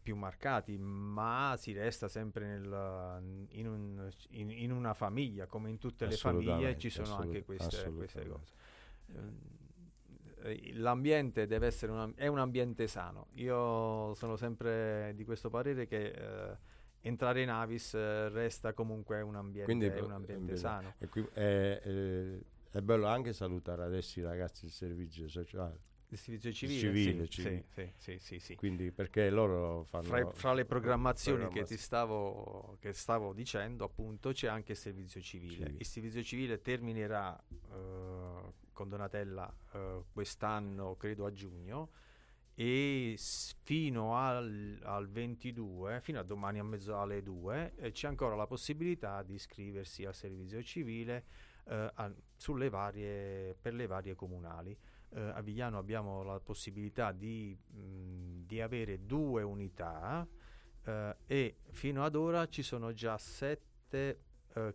più 0.01 0.15
marcati, 0.17 0.77
ma 0.77 1.55
si 1.57 1.71
resta 1.71 2.07
sempre 2.09 2.45
nel- 2.45 3.47
in, 3.51 3.67
un- 3.67 4.09
in- 4.31 4.51
in 4.51 4.71
una 4.71 4.93
famiglia, 4.93 5.45
come 5.47 5.69
in 5.69 5.77
tutte 5.77 6.05
le 6.05 6.11
famiglie 6.17 6.77
ci 6.77 6.89
sono 6.89 7.15
anche 7.21 7.43
queste, 7.45 7.77
queste 7.95 8.19
cose. 8.27 8.53
Eh, 10.43 10.71
L'ambiente 10.75 11.47
deve 11.47 11.67
essere 11.67 11.91
un, 11.91 12.13
è 12.15 12.27
un 12.27 12.39
ambiente 12.39 12.87
sano. 12.87 13.27
Io 13.35 14.13
sono 14.15 14.35
sempre 14.35 15.13
di 15.15 15.23
questo 15.25 15.49
parere 15.49 15.87
che 15.87 16.07
eh, 16.11 16.57
entrare 17.01 17.41
in 17.41 17.49
Avis 17.49 17.93
eh, 17.93 18.29
resta 18.29 18.73
comunque 18.73 19.21
un 19.21 19.35
ambiente, 19.35 19.65
Quindi, 19.71 19.87
un 19.99 20.11
eh, 20.11 20.13
ambiente 20.13 20.55
sano. 20.57 20.93
Qui- 21.09 21.27
è, 21.33 21.79
è- 21.79 22.81
bello 22.81 23.07
anche 23.07 23.33
salutare 23.33 23.83
adesso 23.83 24.19
i 24.19 24.23
ragazzi 24.23 24.65
del 24.65 24.71
servizio 24.71 25.27
sociale, 25.27 25.79
Il 26.09 26.17
servizio 26.17 26.51
civile, 26.51 26.79
Civile, 26.79 27.23
sì, 27.25 27.29
civile. 27.31 27.65
Sì, 27.69 27.91
sì, 27.97 28.19
sì, 28.19 28.39
sì. 28.39 28.55
quindi 28.55 28.91
perché 28.91 29.31
loro 29.31 29.83
fanno... 29.85 30.03
Fra, 30.03 30.31
fra 30.31 30.53
le 30.53 30.65
programmazioni 30.65 31.47
che 31.49 31.63
ti 31.63 31.75
stavo, 31.75 32.77
che 32.79 32.93
stavo 32.93 33.33
dicendo, 33.33 33.83
appunto, 33.85 34.31
c'è 34.31 34.47
anche 34.47 34.73
il 34.73 34.77
servizio 34.77 35.19
civile. 35.21 35.53
Civile. 35.53 35.75
Il 35.79 35.85
servizio 35.85 36.21
civile 36.23 36.61
terminerà 36.61 37.35
eh, 37.71 38.53
con 38.77 38.89
Donatella 38.89 39.51
eh, 39.73 40.03
quest'anno, 40.13 40.95
credo 40.97 41.25
a 41.25 41.31
giugno, 41.31 41.89
e 42.53 43.15
s- 43.17 43.55
fino 43.63 44.15
al, 44.15 44.79
al 44.83 45.09
22, 45.09 45.99
fino 46.01 46.19
a 46.19 46.23
domani 46.23 46.59
a 46.59 46.63
mezzo 46.63 46.99
alle 46.99 47.23
2, 47.23 47.73
eh, 47.77 47.91
c'è 47.91 48.07
ancora 48.07 48.35
la 48.35 48.45
possibilità 48.45 49.23
di 49.23 49.33
iscriversi 49.33 50.05
al 50.05 50.13
servizio 50.13 50.61
civile 50.61 51.25
eh, 51.65 51.91
a- 51.95 52.13
varie, 52.69 53.55
per 53.59 53.73
le 53.73 53.87
varie 53.87 54.13
comunali. 54.13 54.77
Eh, 55.09 55.19
a 55.19 55.41
Vigliano 55.41 55.79
abbiamo 55.79 56.21
la 56.21 56.39
possibilità 56.39 57.11
di, 57.11 57.57
mh, 57.57 58.45
di 58.45 58.61
avere 58.61 59.07
due 59.07 59.41
unità 59.41 60.27
eh, 60.83 61.15
e 61.25 61.55
fino 61.71 62.03
ad 62.03 62.15
ora 62.15 62.47
ci 62.47 62.61
sono 62.61 62.93
già 62.93 63.17
sette 63.17 64.21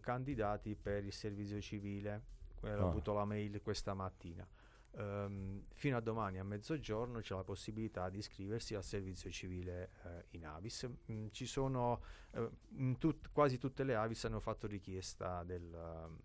candidati 0.00 0.74
per 0.76 1.04
il 1.04 1.12
servizio 1.12 1.60
civile. 1.60 2.30
Eh, 2.62 2.74
Ho 2.74 2.86
Ah. 2.86 2.88
avuto 2.90 3.12
la 3.12 3.24
mail 3.24 3.60
questa 3.62 3.94
mattina. 3.94 4.46
Ehm, 4.94 5.64
fino 5.72 5.96
a 5.96 6.00
domani 6.00 6.38
a 6.38 6.44
mezzogiorno 6.44 7.20
c'è 7.20 7.34
la 7.34 7.44
possibilità 7.44 8.10
di 8.10 8.18
iscriversi 8.18 8.74
al 8.74 8.84
servizio 8.84 9.30
civile 9.30 9.90
eh, 10.04 10.24
in 10.36 10.44
Avis. 10.46 10.86
Mm, 11.10 11.28
ci 11.30 11.46
sono 11.46 12.02
eh, 12.32 12.50
tut- 12.98 13.30
quasi 13.32 13.56
tutte 13.58 13.84
le 13.84 13.94
Avis 13.94 14.24
hanno 14.26 14.38
fatto 14.40 14.66
richiesta 14.66 15.42
del, 15.44 15.62
um, 15.72 16.18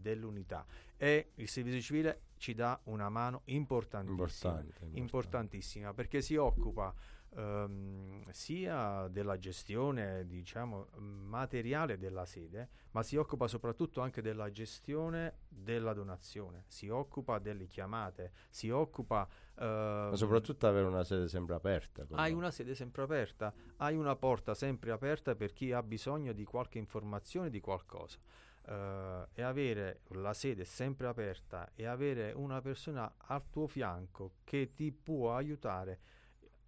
dell'unità 0.00 0.64
e 0.98 1.32
il 1.36 1.48
servizio 1.48 1.80
civile 1.80 2.20
ci 2.36 2.54
dà 2.54 2.78
una 2.84 3.08
mano 3.08 3.40
importantissima 3.46 4.12
Importante, 4.22 4.66
importante. 4.66 4.98
importantissima 4.98 5.94
perché 5.94 6.20
si 6.22 6.36
occupa 6.36 6.94
ehm, 7.36 8.28
sia 8.30 9.08
della 9.08 9.38
gestione 9.38 10.26
diciamo 10.26 10.88
materiale 10.98 11.98
della 11.98 12.24
sede 12.24 12.68
ma 12.92 13.02
si 13.02 13.16
occupa 13.16 13.46
soprattutto 13.46 14.00
anche 14.00 14.22
della 14.22 14.50
gestione 14.50 15.38
della 15.48 15.92
donazione 15.92 16.64
si 16.66 16.88
occupa 16.88 17.38
delle 17.38 17.66
chiamate 17.66 18.32
si 18.48 18.70
occupa 18.70 19.28
Ma 19.60 20.08
ehm, 20.08 20.12
soprattutto 20.14 20.66
avere 20.66 20.86
una 20.86 21.04
sede 21.04 21.28
sempre 21.28 21.54
aperta. 21.54 22.04
con 22.06 22.18
hai 22.18 22.32
una 22.32 22.50
sede 22.50 22.74
sempre 22.74 23.02
aperta, 23.02 23.52
hai 23.76 23.94
una 23.94 24.16
porta 24.16 24.54
sempre 24.54 24.90
aperta 24.90 25.34
per 25.34 25.52
chi 25.52 25.72
ha 25.72 25.82
bisogno 25.82 26.32
di 26.32 26.44
qualche 26.44 26.78
informazione 26.78 27.50
di 27.50 27.60
qualcosa. 27.60 28.18
Eh, 28.66 29.26
e 29.34 29.42
avere 29.42 30.00
la 30.08 30.32
sede 30.32 30.64
sempre 30.64 31.08
aperta 31.08 31.70
e 31.74 31.86
avere 31.86 32.32
una 32.32 32.60
persona 32.60 33.12
al 33.16 33.42
tuo 33.50 33.66
fianco 33.66 34.34
che 34.44 34.72
ti 34.74 34.92
può 34.92 35.34
aiutare, 35.34 36.00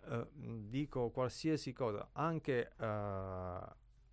eh, 0.09 0.27
dico 0.69 1.11
qualsiasi 1.11 1.73
cosa, 1.73 2.11
anche 2.13 2.73
eh, 2.77 2.87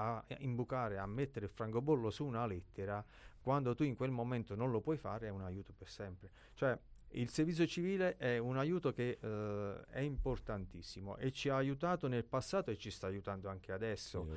a 0.01 0.25
imbucare, 0.39 0.97
a 0.97 1.05
mettere 1.05 1.45
il 1.45 1.51
francobollo 1.51 2.09
su 2.09 2.25
una 2.25 2.45
lettera, 2.45 3.03
quando 3.41 3.75
tu 3.75 3.83
in 3.83 3.95
quel 3.95 4.11
momento 4.11 4.55
non 4.55 4.71
lo 4.71 4.81
puoi 4.81 4.97
fare, 4.97 5.27
è 5.27 5.29
un 5.29 5.41
aiuto 5.41 5.73
per 5.77 5.89
sempre. 5.89 6.29
Cioè, 6.53 6.77
il 7.13 7.29
servizio 7.29 7.65
civile 7.65 8.17
è 8.17 8.37
un 8.37 8.57
aiuto 8.57 8.93
che 8.93 9.17
eh, 9.19 9.85
è 9.89 9.99
importantissimo 9.99 11.17
e 11.17 11.31
ci 11.31 11.49
ha 11.49 11.55
aiutato 11.55 12.07
nel 12.07 12.23
passato 12.23 12.69
e 12.69 12.77
ci 12.77 12.91
sta 12.91 13.07
aiutando 13.07 13.49
anche 13.49 13.71
adesso. 13.71 14.27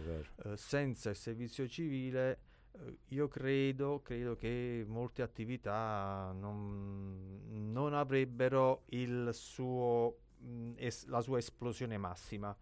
Eh, 0.45 0.57
senza 0.57 1.11
il 1.11 1.17
servizio 1.17 1.69
civile 1.69 2.39
eh, 2.73 2.99
io 3.09 3.29
credo, 3.29 4.01
credo 4.03 4.35
che 4.37 4.85
molte 4.87 5.23
attività 5.23 6.35
non, 6.35 7.71
non 7.73 7.93
avrebbero 7.93 8.85
il 8.87 9.31
suo, 9.33 10.17
mh, 10.43 10.73
es- 10.77 11.07
la 11.07 11.21
sua 11.21 11.39
esplosione 11.39 11.97
massima. 11.99 12.57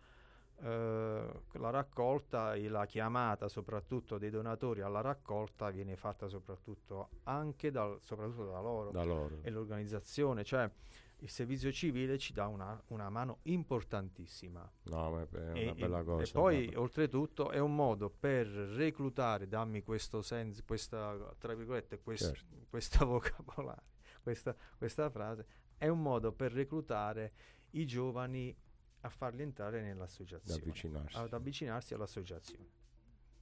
Eh, 0.63 1.43
la 1.53 1.71
raccolta 1.71 2.55
e 2.55 2.69
la 2.69 2.85
chiamata 2.85 3.49
soprattutto 3.49 4.19
dei 4.19 4.29
donatori 4.29 4.83
alla 4.83 5.01
raccolta 5.01 5.71
viene 5.71 5.97
fatta 5.97 6.29
soprattutto 6.29 7.09
anche 7.25 7.71
dal, 7.71 7.97
soprattutto 8.03 8.45
da 8.51 8.61
loro 8.61 8.91
Da 8.91 9.03
loro. 9.03 9.39
e 9.41 9.49
l'organizzazione, 9.51 10.45
cioè 10.45 10.71
il 11.23 11.31
servizio 11.31 11.73
civile 11.73 12.19
ci 12.19 12.35
dà 12.35 12.47
una, 12.47 12.79
una 12.89 13.09
mano 13.09 13.39
importantissima. 13.45 14.71
No, 14.85 15.21
E, 15.21 15.75
bella 15.75 16.01
e- 16.01 16.05
cosa. 16.05 16.23
e 16.25 16.31
poi, 16.31 16.67
una- 16.69 16.81
oltretutto, 16.81 17.51
è 17.51 17.59
un 17.59 17.75
modo 17.75 18.11
per 18.11 18.47
reclutare, 18.47 19.49
dammi 19.49 19.83
questo 19.83 20.21
senso, 20.21 20.63
questa, 20.67 21.17
tra 21.39 21.55
virgolette, 21.55 22.01
quest- 22.03 22.35
Certo. 22.35 22.67
questa 22.69 23.05
vocabolario, 23.07 23.83
questa, 24.23 24.55
questa 24.77 25.09
frase, 25.09 25.47
è 25.79 25.89
un 25.89 26.03
modo 26.03 26.33
per 26.33 26.53
reclutare 26.53 27.33
i 27.73 27.87
giovani 27.87 28.55
a 29.03 29.09
farli 29.09 29.43
entrare 29.43 29.83
nell'associazione, 29.83 30.55
avvicinarsi. 30.55 31.13
ad 31.13 31.33
avvicinarsi 31.33 31.95
all'associazione. 31.95 32.69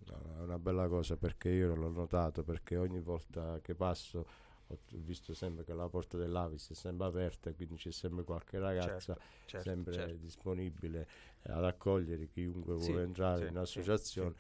No, 0.07 0.17
no, 0.25 0.39
è 0.39 0.43
una 0.43 0.59
bella 0.59 0.89
cosa 0.89 1.17
perché 1.17 1.51
io 1.51 1.75
l'ho 1.75 1.91
notato 1.91 2.43
perché 2.43 2.77
ogni 2.77 3.01
volta 3.01 3.61
che 3.61 3.75
passo 3.75 4.27
ho 4.69 4.79
visto 4.91 5.35
sempre 5.35 5.65
che 5.65 5.73
la 5.75 5.89
porta 5.89 6.17
dell'Avis 6.17 6.71
è 6.71 6.75
sempre 6.75 7.07
aperta 7.07 7.53
quindi 7.53 7.77
c'è 7.77 7.91
sempre 7.91 8.25
qualche 8.25 8.59
ragazza 8.59 9.17
Certo, 9.17 9.21
certo, 9.47 9.85
sempre 9.85 9.91
certo. 9.91 10.19
disponibile 10.19 11.09
ad 11.43 11.65
accogliere 11.65 12.27
chiunque 12.29 12.75
Sì, 12.75 12.93
vuole 12.93 13.03
entrare 13.03 13.47
sì, 13.47 13.49
in 13.49 13.57
sì, 13.63 13.81
associazione 13.83 14.35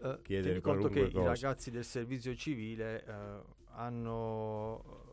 Eh, 0.00 0.20
e 0.20 0.20
chiedere 0.22 0.60
tieni 0.60 0.60
conto 0.60 0.88
che 0.88 1.00
qualunque 1.00 1.10
i 1.14 1.20
cosa. 1.20 1.22
ragazzi 1.22 1.70
del 1.70 1.84
servizio 1.84 2.34
civile 2.34 3.04
eh, 3.04 3.42
hanno, 3.72 5.07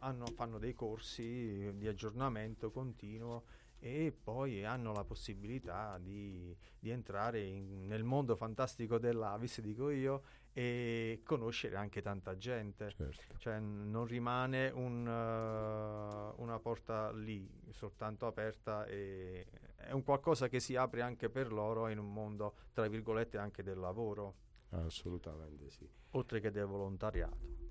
hanno- 0.00 0.26
fanno 0.34 0.58
dei 0.58 0.74
corsi 0.74 1.70
di 1.76 1.86
aggiornamento 1.88 2.70
continuo 2.70 3.44
e 3.80 4.12
poi 4.12 4.64
hanno 4.64 4.92
la 4.92 5.04
possibilità 5.04 5.98
di, 5.98 6.56
di 6.78 6.90
entrare 6.90 7.40
in- 7.42 7.86
nel 7.86 8.02
mondo 8.02 8.34
fantastico 8.34 8.98
dell'Avis, 8.98 9.60
dico 9.60 9.90
io, 9.90 10.22
e 10.52 11.20
conoscere 11.24 11.76
anche 11.76 12.02
tanta 12.02 12.36
gente. 12.36 12.90
Certo. 12.90 13.38
Cioè 13.38 13.60
non 13.60 14.04
rimane 14.06 14.70
un, 14.70 15.06
eh, 15.06 16.32
una 16.42 16.58
porta 16.58 17.12
lì 17.12 17.48
soltanto 17.70 18.26
aperta 18.26 18.84
è 18.86 19.92
un 19.92 20.02
qualcosa 20.02 20.48
che 20.48 20.58
si 20.58 20.74
apre 20.74 21.02
anche 21.02 21.30
per 21.30 21.52
loro 21.52 21.88
in 21.88 21.98
un 21.98 22.12
mondo 22.12 22.54
tra 22.72 22.88
virgolette 22.88 23.38
anche 23.38 23.62
del 23.62 23.78
lavoro 23.78 24.34
assolutamente 24.70 25.70
sì 25.70 25.88
oltre 26.10 26.40
che 26.40 26.50
del 26.50 26.64
volontariato 26.66 27.67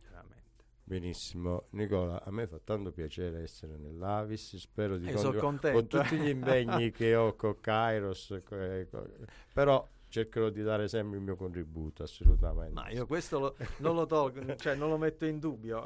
benissimo. 0.88 1.66
Nicola 1.72 2.24
a 2.24 2.32
me 2.32 2.48
fa 2.48 2.60
tanto 2.64 2.92
piacere 2.92 3.42
essere 3.44 3.76
nell'Avis. 3.78 4.56
Spero 4.56 4.98
di 4.98 5.08
Eh, 5.08 5.14
continuare 5.14 5.74
con 5.74 5.88
tutti 5.88 6.18
gli 6.18 6.30
impegni 6.30 6.92
che 6.92 7.14
ho 7.14 7.36
con 7.36 7.60
Kairos 7.60 8.32
eh, 8.50 8.88
co- 8.90 9.06
però 9.54 9.86
cercherò 10.08 10.50
di 10.50 10.64
dare 10.64 10.88
sempre 10.88 11.18
il 11.18 11.24
mio 11.24 11.36
contributo 11.36 12.04
assolutamente. 12.04 12.74
Ma 12.74 12.90
io 12.90 13.06
questo 13.06 13.40
lo- 13.40 13.56
non 13.80 13.96
lo 13.96 14.06
tolgo 14.06 14.56
cioè 14.56 14.76
non 14.76 14.90
lo 14.90 14.98
metto 14.98 15.26
in 15.26 15.40
dubbio 15.40 15.84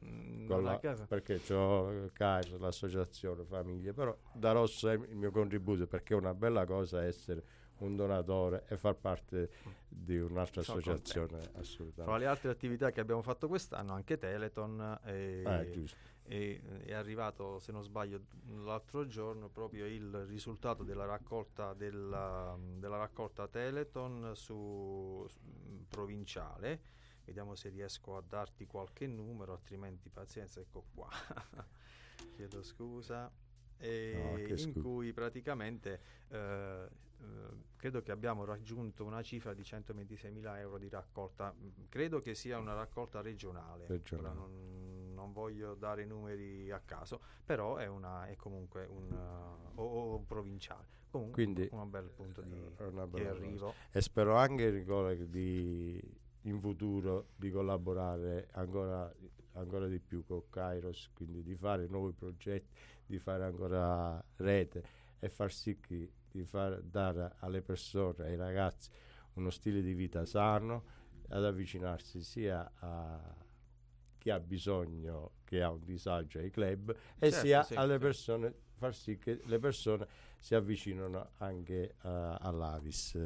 non 0.00 0.62
la- 0.64 0.78
perché 1.08 1.40
ho 1.54 2.10
Kairos, 2.12 2.58
l'associazione 2.60 3.44
famiglie 3.44 3.92
però 3.94 4.14
darò 4.34 4.66
sempre 4.66 5.08
il 5.10 5.16
mio 5.16 5.30
contributo 5.30 5.86
perché 5.86 6.12
è 6.12 6.16
una 6.16 6.34
bella 6.34 6.66
cosa 6.66 7.02
essere 7.04 7.42
un 7.82 7.96
donatore 7.96 8.64
e 8.68 8.76
far 8.76 8.94
parte 8.96 9.50
di 9.88 10.18
un'altra 10.18 10.62
Sono 10.62 10.78
associazione 10.78 11.38
Tra 11.40 11.60
assolutamente. 11.60 12.18
le 12.18 12.26
altre 12.26 12.50
attività 12.50 12.90
che 12.90 13.00
abbiamo 13.00 13.22
fatto 13.22 13.48
quest'anno, 13.48 13.92
anche 13.92 14.18
Teleton. 14.18 15.00
E, 15.04 15.42
Ah, 15.44 15.64
e 16.24 16.62
è 16.84 16.92
arrivato, 16.92 17.58
se 17.58 17.72
non 17.72 17.82
sbaglio, 17.82 18.20
l'altro 18.62 19.06
giorno 19.06 19.48
proprio 19.48 19.86
il 19.86 20.24
risultato 20.26 20.84
della 20.84 21.04
raccolta, 21.04 21.74
della, 21.74 22.56
della 22.76 22.96
raccolta 22.96 23.48
Teleton 23.48 24.30
su, 24.34 25.26
su- 25.28 25.38
provinciale. 25.88 26.80
Vediamo 27.24 27.54
se 27.54 27.68
riesco 27.68 28.16
a 28.16 28.22
darti 28.26 28.66
qualche 28.66 29.06
numero, 29.06 29.52
altrimenti 29.52 30.08
pazienza, 30.10 30.60
ecco 30.60 30.84
qua. 30.94 31.08
Chiedo 32.36 32.62
scusa. 32.62 33.30
E 33.82 34.12
No, 34.14 34.38
in 34.38 34.80
cui 34.80 35.12
praticamente 35.12 36.00
eh, 36.28 36.88
eh, 37.22 37.24
credo 37.76 38.00
che 38.02 38.12
abbiamo 38.12 38.44
raggiunto 38.44 39.04
una 39.04 39.22
cifra 39.22 39.54
di 39.54 39.62
126.000 39.62 40.58
euro 40.58 40.78
di 40.78 40.88
raccolta. 40.88 41.52
Mm, 41.52 41.86
Credo 41.88 42.20
che 42.20 42.34
sia 42.34 42.58
una 42.58 42.74
raccolta 42.74 43.20
regionale. 43.20 43.86
Regionale. 43.86 44.34
Non, 44.34 45.12
non 45.14 45.32
voglio 45.32 45.74
dare 45.74 46.04
numeri 46.04 46.70
a 46.70 46.80
caso, 46.80 47.20
però 47.44 47.76
è, 47.76 47.86
una, 47.86 48.26
è 48.26 48.36
comunque 48.36 48.86
un 48.86 49.10
uh, 49.12 49.80
o, 49.80 50.14
o 50.14 50.18
provinciale. 50.20 51.00
Comunque 51.10 51.42
Quindi, 51.42 51.68
un 51.72 51.90
bel 51.90 52.08
punto 52.08 52.40
di, 52.40 52.54
una 52.78 53.04
di 53.04 53.10
cosa. 53.10 53.28
arrivo. 53.30 53.74
E 53.90 54.00
spero 54.00 54.36
anche 54.36 54.70
Nicola 54.70 55.12
di, 55.14 56.00
in 56.42 56.58
futuro 56.60 57.26
di 57.36 57.50
collaborare 57.50 58.48
ancora, 58.52 59.12
ancora 59.52 59.86
di 59.88 59.98
più 59.98 60.24
con 60.24 60.48
Kairos, 60.48 61.10
quindi 61.12 61.42
di 61.42 61.54
fare 61.54 61.86
nuovi 61.86 62.12
progetti, 62.12 62.74
di 63.12 63.18
fare 63.18 63.44
ancora 63.44 64.24
rete 64.36 64.82
e 65.18 65.28
far 65.28 65.52
sì 65.52 65.78
che 65.78 66.10
di 66.30 66.44
far 66.44 66.80
dare 66.80 67.34
alle 67.40 67.60
persone, 67.60 68.24
ai 68.24 68.36
ragazzi 68.36 68.88
uno 69.34 69.50
stile 69.50 69.82
di 69.82 69.92
vita 69.92 70.24
sano, 70.24 70.84
ad 71.28 71.44
avvicinarsi 71.44 72.22
sia 72.22 72.70
a 72.78 73.34
chi 74.16 74.30
ha 74.30 74.40
bisogno, 74.40 75.32
che 75.44 75.62
ha 75.62 75.70
un 75.70 75.84
disagio 75.84 76.38
ai 76.38 76.50
club, 76.50 76.90
e 77.18 77.30
Certo, 77.30 77.46
sia 77.46 77.62
sì, 77.62 77.74
alle 77.74 77.98
persone, 77.98 78.54
far 78.76 78.94
sì 78.94 79.18
che 79.18 79.40
le 79.44 79.58
persone 79.58 80.06
si 80.38 80.54
avvicinano 80.54 81.32
anche 81.38 81.96
eh, 82.02 82.36
all'Avis. 82.38 83.18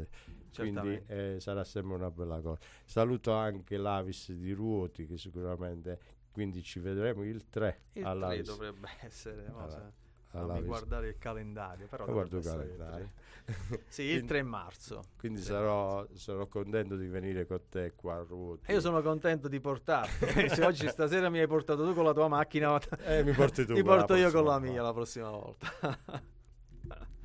Quindi 0.54 1.00
eh, 1.06 1.36
sarà 1.38 1.64
sempre 1.64 1.94
una 1.94 2.10
bella 2.10 2.40
cosa. 2.40 2.58
Saluto 2.84 3.32
anche 3.32 3.76
l'Avis 3.76 4.32
di 4.32 4.52
Ruoti 4.52 5.06
che 5.06 5.18
sicuramente 5.18 6.15
quindi 6.36 6.62
ci 6.62 6.80
vedremo 6.80 7.24
il 7.24 7.48
3 7.48 7.80
Il 7.94 8.02
3 8.02 8.10
all'Avis. 8.10 8.44
dovrebbe 8.46 8.88
essere. 9.00 9.46
no, 9.48 9.58
Alla- 9.60 9.70
se- 9.70 9.92
fammi 10.26 10.44
all'Avis. 10.44 10.66
guardare 10.66 11.08
il 11.08 11.16
calendario. 11.16 11.86
Però 11.86 12.04
guardo 12.04 12.36
il 12.36 12.44
calendario. 12.44 13.10
Sì, 13.88 14.02
il 14.02 14.08
Quindi- 14.10 14.26
3 14.26 14.42
marzo. 14.42 15.02
Quindi 15.16 15.40
sarò, 15.40 16.06
sarò 16.12 16.46
contento 16.46 16.94
di 16.96 17.06
venire 17.06 17.46
con 17.46 17.60
te 17.70 17.94
qua 17.94 18.16
a 18.16 18.22
Ruoti. 18.22 18.70
E 18.70 18.74
io 18.74 18.80
sono 18.80 19.00
contento 19.00 19.48
di 19.48 19.60
portarti. 19.60 20.26
Se 20.52 20.62
oggi 20.62 20.86
stasera 20.88 21.30
mi 21.30 21.38
hai 21.38 21.46
portato 21.46 21.86
tu 21.86 21.94
con 21.94 22.04
la 22.04 22.12
tua 22.12 22.28
macchina, 22.28 22.78
Eh, 23.04 23.22
mi 23.24 23.32
porti 23.32 23.64
tu 23.64 23.72
ti 23.74 23.82
porto 23.82 24.14
io 24.14 24.30
con 24.30 24.44
la 24.44 24.58
mia 24.58 24.68
volta. 24.72 24.82
la 24.82 24.92
prossima 24.92 25.30
volta. 25.30 25.68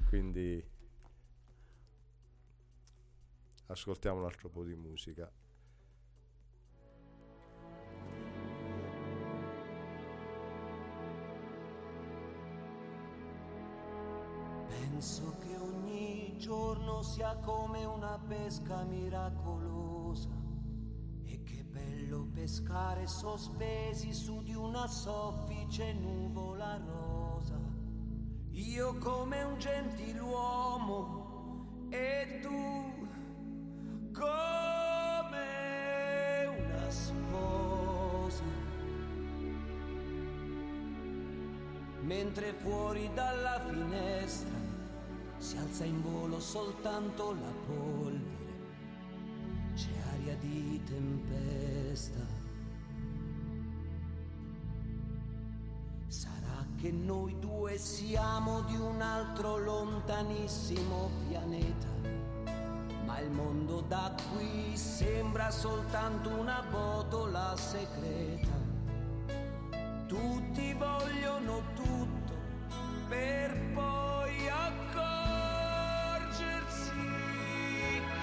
Quindi 0.07 0.64
ascoltiamo 3.68 4.20
un 4.20 4.26
altro 4.26 4.47
po' 4.49 4.64
di 4.64 4.76
musica. 4.76 5.30
Penso 14.72 15.36
che 15.39 15.57
ogni 15.57 16.38
giorno 16.38 17.01
sia 17.01 17.36
come 17.43 17.84
una 17.84 18.17
pesca 18.26 18.84
miracolosa. 18.84 20.30
E 21.26 21.43
che 21.43 21.65
bello 21.65 22.30
pescare 22.34 23.05
sospesi 23.05 24.13
su 24.13 24.41
di 24.41 24.53
una 24.53 24.88
soffice 24.88 25.91
nuvola 25.91 26.78
rosa. 26.78 27.59
Io 28.51 28.97
come 28.97 29.43
un 29.43 29.57
gentiluomo 29.57 31.09
e 31.89 32.39
tu 32.41 33.09
come 34.13 34.30
una 36.45 36.89
sposa. 36.89 38.43
mentre 42.03 42.53
fuori 42.53 43.09
dalla 43.13 43.61
finestra 43.69 44.61
si 45.41 45.57
alza 45.57 45.85
in 45.85 45.99
volo 46.03 46.39
soltanto 46.39 47.31
la 47.33 47.51
polvere, 47.65 48.53
c'è 49.73 49.89
aria 50.13 50.35
di 50.35 50.79
tempesta. 50.85 52.19
Sarà 56.05 56.63
che 56.77 56.91
noi 56.91 57.39
due 57.39 57.79
siamo 57.79 58.61
di 58.61 58.75
un 58.75 59.01
altro 59.01 59.57
lontanissimo 59.57 61.09
pianeta, 61.27 61.87
ma 63.05 63.19
il 63.19 63.31
mondo 63.31 63.81
da 63.81 64.15
qui 64.31 64.77
sembra 64.77 65.49
soltanto 65.49 66.29
una 66.29 66.63
botola 66.69 67.55
segreta. 67.57 68.59
Tutti 70.05 70.73
vogliono 70.73 71.63
tutto 71.73 72.33
per 73.07 73.71
poi 73.73 74.11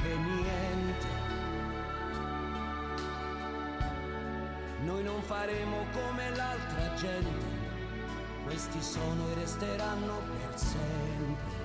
che 0.08 0.16
niente. 0.16 1.06
Noi 4.84 5.02
non 5.02 5.20
faremo 5.22 5.84
come 5.92 6.34
l'altra 6.34 6.94
gente, 6.94 7.46
questi 8.44 8.82
sono 8.82 9.28
e 9.30 9.34
resteranno 9.34 10.22
per 10.26 10.58
sempre. 10.58 11.57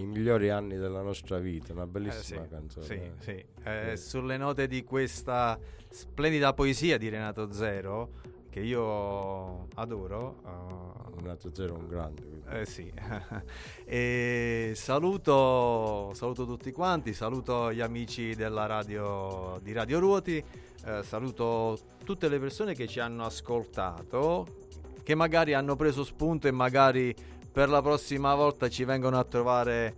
I 0.00 0.06
migliori 0.06 0.50
anni 0.50 0.76
della 0.76 1.02
nostra 1.02 1.38
vita, 1.38 1.72
una 1.72 1.82
Eh, 1.84 1.86
bellissima 1.86 2.42
sì, 2.44 2.48
canzone. 2.48 2.84
sì, 2.86 2.92
eh. 2.94 3.12
sì. 3.18 3.44
Eh, 3.64 3.96
sulle 3.96 4.36
note 4.36 4.66
di 4.66 4.82
questa 4.84 5.58
splendida 5.88 6.52
poesia 6.54 6.96
di 6.98 7.08
Renato 7.08 7.52
Zero, 7.52 8.10
che 8.50 8.60
io 8.60 9.68
adoro. 9.74 10.40
eh, 10.46 11.20
Renato 11.20 11.54
Zero 11.54 11.74
è 11.74 11.78
un 11.78 11.86
grande. 11.88 12.22
Eh 12.50 12.64
sì, 12.66 12.90
e 13.84 14.72
saluto, 14.74 16.12
saluto 16.14 16.46
tutti 16.46 16.72
quanti, 16.72 17.12
saluto 17.12 17.72
gli 17.72 17.80
amici 17.80 18.34
della 18.34 18.66
radio 18.66 19.58
di 19.62 19.72
Radio 19.72 19.98
Ruoti, 19.98 20.42
eh, 20.84 21.02
saluto 21.04 21.78
tutte 22.04 22.28
le 22.28 22.38
persone 22.40 22.74
che 22.74 22.86
ci 22.86 23.00
hanno 23.00 23.24
ascoltato, 23.24 24.46
che 25.02 25.14
magari 25.14 25.54
hanno 25.54 25.76
preso 25.76 26.02
spunto 26.04 26.48
e 26.48 26.50
magari 26.50 27.14
per 27.52 27.68
la 27.68 27.82
prossima 27.82 28.34
volta 28.34 28.68
ci 28.68 28.84
vengono 28.84 29.18
a 29.18 29.24
trovare, 29.24 29.94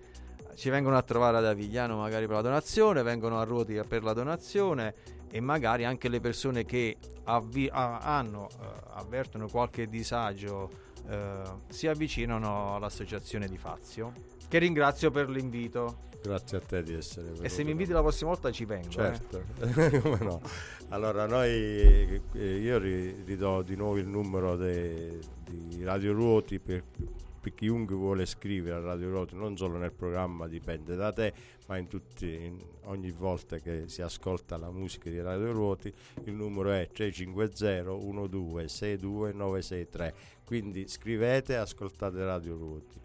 ci 0.55 0.70
vengono 0.70 0.96
a 0.96 1.03
trovare 1.03 1.36
ad 1.38 1.44
Avigliano 1.44 1.96
magari 1.96 2.26
per 2.26 2.36
la 2.36 2.42
donazione, 2.42 3.03
vengono 3.03 3.40
a 3.40 3.44
Ruoti 3.44 3.80
per 3.86 4.03
la 4.03 4.12
donazione 4.12 4.94
e 5.30 5.40
magari 5.40 5.84
anche 5.84 6.09
le 6.09 6.20
persone 6.20 6.64
che 6.64 6.96
avvi- 7.24 7.68
hanno, 7.72 8.48
eh, 8.50 8.64
avvertono 8.94 9.48
qualche 9.48 9.88
disagio 9.88 10.70
eh, 11.09 11.42
si 11.68 11.88
avvicinano 11.88 12.76
all'associazione 12.76 13.48
di 13.48 13.57
Fazio, 13.59 14.12
che 14.48 14.59
ringrazio 14.59 15.11
per 15.11 15.28
l'invito. 15.28 16.11
Grazie 16.22 16.59
a 16.59 16.61
te 16.61 16.82
di 16.84 16.94
essere 16.94 17.22
venuto. 17.24 17.42
E 17.42 17.48
se 17.48 17.64
mi 17.64 17.72
inviti 17.72 17.90
la 17.90 18.00
prossima 18.00 18.30
volta 18.30 18.53
ci 18.53 18.64
vengo. 18.64 18.90
eh. 18.90 18.92
Certo, 18.92 19.42
come 20.00 20.18
no. 20.20 20.40
Allora, 20.90 21.26
noi, 21.26 21.50
eh, 22.34 22.57
io 22.59 22.78
ri- 22.78 23.22
ridò 23.24 23.62
di 23.62 23.74
nuovo 23.74 23.96
il 23.96 24.07
numero 24.07 24.57
di 24.57 25.18
Radio 25.82 26.12
Ruoti 26.12 26.61
per, 26.61 26.84
chiunque 27.51 27.97
vuole 27.97 28.24
scrivere 28.24 28.76
a 28.76 28.80
Radio 28.80 29.11
Ruoti, 29.11 29.34
non 29.34 29.57
solo 29.57 29.76
nel 29.76 29.93
programma 29.93 30.47
Dipende 30.47 30.95
da 30.95 31.12
te, 31.12 31.32
ma 31.66 31.76
in 31.76 31.88
tutti, 31.88 32.26
in- 32.26 32.62
ogni 32.84 33.11
volta 33.11 33.59
che 33.59 33.88
si 33.88 34.01
ascolta 34.03 34.57
la 34.57 34.70
musica 34.70 35.11
di 35.11 35.20
Radio 35.20 35.53
Ruoti, 35.53 35.93
il 36.24 36.34
numero 36.34 36.70
è 36.70 36.88
350 36.93 37.82
12 38.28 38.68
62 38.68 39.32
963. 39.32 40.14
Quindi 40.45 40.86
scrivete 40.86 41.55
e 41.55 41.57
ascoltate 41.57 42.24
Radio 42.24 42.57
Ruoti. 42.57 43.01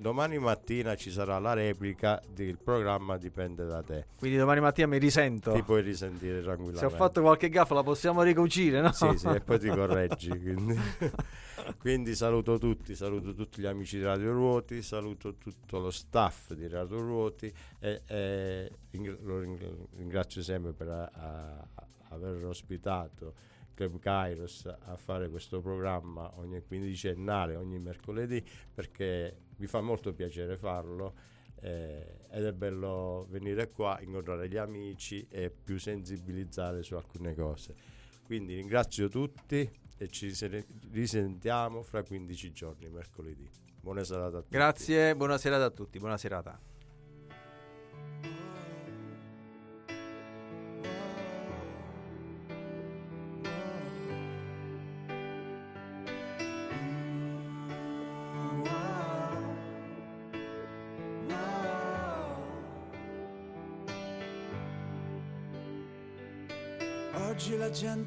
Domani 0.00 0.38
mattina 0.38 0.94
ci 0.94 1.10
sarà 1.10 1.40
la 1.40 1.54
replica 1.54 2.22
del 2.32 2.56
programma 2.56 3.16
Dipende 3.16 3.64
da 3.66 3.82
te. 3.82 4.06
Quindi 4.16 4.36
domani 4.38 4.60
mattina 4.60 4.86
mi 4.86 4.98
risento. 4.98 5.52
Ti 5.52 5.62
puoi 5.64 5.82
risentire 5.82 6.40
tranquillamente. 6.40 6.78
Se 6.88 6.94
ho 6.94 6.96
fatto 6.96 7.20
qualche 7.20 7.48
gaffa 7.48 7.74
la 7.74 7.82
possiamo 7.82 8.22
ricucire, 8.22 8.80
no? 8.80 8.92
Sì, 8.92 9.08
sì, 9.16 9.26
e 9.26 9.40
poi 9.40 9.58
ti 9.58 9.66
correggi. 9.74 10.28
Quindi. 10.28 10.78
Quindi 11.78 12.14
saluto 12.14 12.58
tutti, 12.58 12.94
saluto 12.94 13.34
tutti 13.34 13.60
gli 13.60 13.66
amici 13.66 13.98
di 13.98 14.04
Radio 14.04 14.32
Ruoti, 14.32 14.82
saluto 14.82 15.34
tutto 15.36 15.80
lo 15.80 15.90
staff 15.90 16.52
di 16.52 16.68
Radio 16.68 16.98
Ruoti 17.00 17.52
e, 17.80 18.02
e 18.06 18.70
ring- 18.92 19.18
lo 19.22 19.40
ring- 19.40 19.86
ringrazio 19.96 20.42
sempre 20.42 20.72
per 20.72 20.88
a- 20.88 21.10
a- 21.12 21.68
aver 22.10 22.44
ospitato 22.44 23.34
Club 23.78 24.00
Kairos 24.00 24.66
a 24.66 24.96
fare 24.96 25.28
questo 25.28 25.60
programma 25.60 26.36
ogni 26.38 26.60
quindicennale, 26.66 27.54
ogni 27.54 27.78
mercoledì, 27.78 28.44
perché 28.74 29.36
mi 29.58 29.66
fa 29.68 29.80
molto 29.80 30.12
piacere 30.12 30.56
farlo 30.56 31.14
eh, 31.60 32.16
ed 32.28 32.44
è 32.44 32.52
bello 32.52 33.24
venire 33.30 33.70
qua, 33.70 34.00
incontrare 34.00 34.48
gli 34.48 34.56
amici 34.56 35.24
e 35.30 35.50
più 35.50 35.78
sensibilizzare 35.78 36.82
su 36.82 36.96
alcune 36.96 37.36
cose. 37.36 37.76
Quindi 38.24 38.56
ringrazio 38.56 39.08
tutti 39.08 39.70
e 39.96 40.08
ci 40.08 40.34
se- 40.34 40.66
risentiamo 40.90 41.82
fra 41.82 42.02
15 42.02 42.52
giorni, 42.52 42.88
mercoledì. 42.88 43.48
Buona 43.80 44.02
serata 44.02 44.38
a 44.38 44.40
tutti. 44.40 44.56
Grazie, 44.56 45.14
buona 45.14 45.38
serata 45.38 45.66
a 45.66 45.70
tutti, 45.70 46.00
buona 46.00 46.16
serata. 46.16 46.58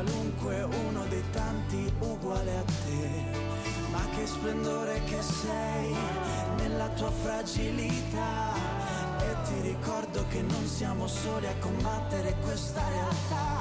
Qualunque, 0.00 0.62
uno 0.62 1.04
dei 1.08 1.22
tanti 1.30 1.92
uguale 1.98 2.56
a 2.56 2.62
te. 2.62 3.38
Ma 3.90 4.00
che 4.14 4.26
splendore 4.26 5.02
che 5.04 5.20
sei 5.20 5.94
nella 6.56 6.88
tua 6.90 7.10
fragilità. 7.10 8.54
E 9.18 9.36
ti 9.44 9.60
ricordo 9.60 10.24
che 10.28 10.40
non 10.42 10.66
siamo 10.66 11.06
soli 11.06 11.46
a 11.46 11.54
combattere 11.58 12.34
questa 12.42 12.82
realtà. 12.88 13.59